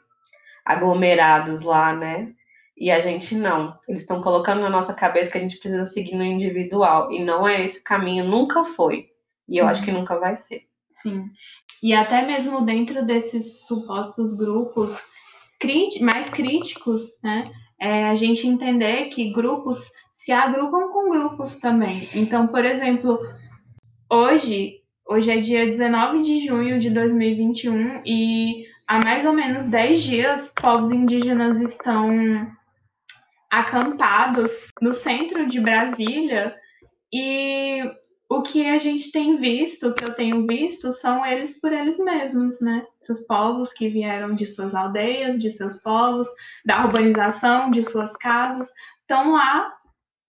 aglomerados 0.62 1.62
lá, 1.62 1.94
né? 1.94 2.32
E 2.76 2.90
a 2.90 3.00
gente 3.00 3.34
não. 3.34 3.78
Eles 3.88 4.02
estão 4.02 4.20
colocando 4.20 4.60
na 4.60 4.68
nossa 4.68 4.92
cabeça 4.92 5.32
que 5.32 5.38
a 5.38 5.40
gente 5.40 5.56
precisa 5.56 5.86
seguir 5.86 6.14
no 6.14 6.22
individual. 6.24 7.10
E 7.10 7.24
não 7.24 7.48
é 7.48 7.64
esse 7.64 7.80
o 7.80 7.84
caminho, 7.84 8.26
nunca 8.26 8.62
foi. 8.64 9.06
E 9.48 9.56
eu 9.56 9.64
uhum. 9.64 9.70
acho 9.70 9.82
que 9.82 9.90
nunca 9.90 10.18
vai 10.18 10.36
ser. 10.36 10.64
Sim. 11.02 11.30
E 11.82 11.92
até 11.92 12.22
mesmo 12.22 12.64
dentro 12.64 13.04
desses 13.04 13.66
supostos 13.66 14.36
grupos 14.36 14.96
mais 16.00 16.28
críticos, 16.30 17.02
né? 17.22 17.50
é 17.80 18.08
a 18.08 18.14
gente 18.14 18.46
entender 18.46 19.06
que 19.06 19.32
grupos 19.32 19.90
se 20.12 20.32
agrupam 20.32 20.88
com 20.88 21.10
grupos 21.10 21.58
também. 21.58 22.08
Então, 22.14 22.48
por 22.48 22.64
exemplo, 22.64 23.18
hoje, 24.10 24.76
hoje 25.06 25.30
é 25.30 25.38
dia 25.38 25.66
19 25.66 26.22
de 26.22 26.46
junho 26.46 26.80
de 26.80 26.90
2021 26.90 28.02
e 28.04 28.64
há 28.88 28.98
mais 29.04 29.26
ou 29.26 29.32
menos 29.32 29.66
10 29.66 30.02
dias 30.02 30.54
povos 30.60 30.90
indígenas 30.90 31.60
estão 31.60 32.50
acampados 33.50 34.50
no 34.80 34.92
centro 34.92 35.46
de 35.46 35.60
Brasília 35.60 36.54
e 37.12 37.82
o 38.28 38.42
que 38.42 38.66
a 38.66 38.78
gente 38.78 39.12
tem 39.12 39.36
visto, 39.36 39.88
o 39.88 39.94
que 39.94 40.04
eu 40.04 40.14
tenho 40.14 40.46
visto, 40.46 40.92
são 40.92 41.24
eles 41.24 41.58
por 41.60 41.72
eles 41.72 41.98
mesmos, 41.98 42.60
né? 42.60 42.84
Seus 43.00 43.20
povos 43.20 43.72
que 43.72 43.88
vieram 43.88 44.34
de 44.34 44.46
suas 44.46 44.74
aldeias, 44.74 45.40
de 45.40 45.50
seus 45.50 45.76
povos, 45.76 46.28
da 46.64 46.84
urbanização, 46.84 47.70
de 47.70 47.84
suas 47.84 48.16
casas, 48.16 48.68
estão 49.00 49.32
lá. 49.32 49.72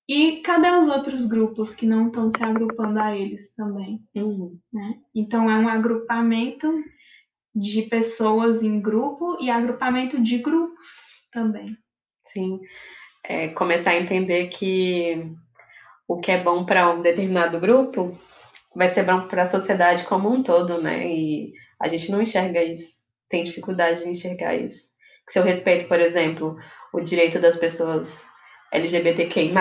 E 0.08 0.38
cadê 0.38 0.70
os 0.70 0.88
outros 0.88 1.26
grupos 1.26 1.76
que 1.76 1.86
não 1.86 2.08
estão 2.08 2.30
se 2.30 2.42
agrupando 2.42 3.00
a 3.00 3.18
eles 3.18 3.54
também? 3.56 4.02
Uhum. 4.16 4.58
Né? 4.72 5.00
Então 5.14 5.50
é 5.50 5.58
um 5.58 5.68
agrupamento 5.68 6.72
de 7.54 7.82
pessoas 7.84 8.62
em 8.62 8.80
grupo 8.80 9.38
e 9.42 9.50
agrupamento 9.50 10.22
de 10.22 10.38
grupos 10.38 10.88
também. 11.32 11.76
Sim. 12.26 12.62
É, 13.24 13.50
começar 13.50 13.92
a 13.92 14.00
entender 14.00 14.48
que 14.48 15.36
o 16.08 16.20
que 16.20 16.32
é 16.32 16.41
bom 16.41 16.65
para 16.65 16.89
um 16.89 17.02
determinado 17.02 17.60
grupo 17.60 18.17
vai 18.76 18.88
ser 18.89 19.04
bom 19.04 19.28
para 19.28 19.43
a 19.43 19.48
sociedade 19.48 20.04
como 20.04 20.30
um 20.30 20.41
todo, 20.41 20.82
né? 20.82 21.08
E 21.08 21.54
a 21.80 21.88
gente 21.88 22.12
não 22.12 22.22
enxerga 22.22 22.63
isso, 22.63 22.96
tem 23.30 23.43
dificuldade 23.43 24.04
de 24.04 24.10
enxergar 24.10 24.56
isso. 24.56 24.89
Se 25.28 25.39
eu 25.39 25.43
respeito, 25.43 25.88
por 25.88 26.00
exemplo, 26.00 26.56
o 26.93 27.02
direito 27.02 27.39
das 27.39 27.58
pessoas 27.58 28.26
LGBTQI+, 28.72 29.52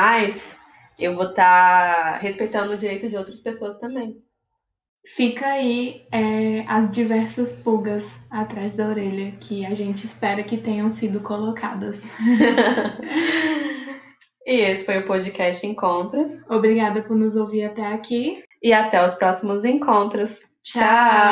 eu 0.99 1.17
vou 1.17 1.31
estar 1.31 2.13
tá 2.13 2.19
respeitando 2.19 2.73
o 2.73 2.77
direito 2.77 3.09
de 3.09 3.17
outras 3.17 3.41
pessoas 3.41 3.79
também. 3.79 4.17
Fica 5.07 5.47
aí 5.47 6.05
é, 6.11 6.65
as 6.67 6.93
diversas 6.93 7.53
pulgas 7.53 8.05
atrás 8.29 8.75
da 8.75 8.89
orelha 8.89 9.33
que 9.41 9.65
a 9.65 9.73
gente 9.73 10.05
espera 10.05 10.43
que 10.43 10.57
tenham 10.57 10.93
sido 10.93 11.21
colocadas. 11.21 12.03
E 14.47 14.61
esse 14.61 14.85
foi 14.85 14.99
o 14.99 15.07
podcast 15.07 15.67
Encontros. 15.67 16.49
Obrigada 16.49 17.03
por 17.03 17.17
nos 17.17 17.35
ouvir 17.35 17.65
até 17.65 17.85
aqui. 17.85 18.45
E 18.63 18.73
até 18.73 19.05
os 19.05 19.15
próximos 19.15 19.65
encontros. 19.65 20.41
Tchau! 20.63 21.27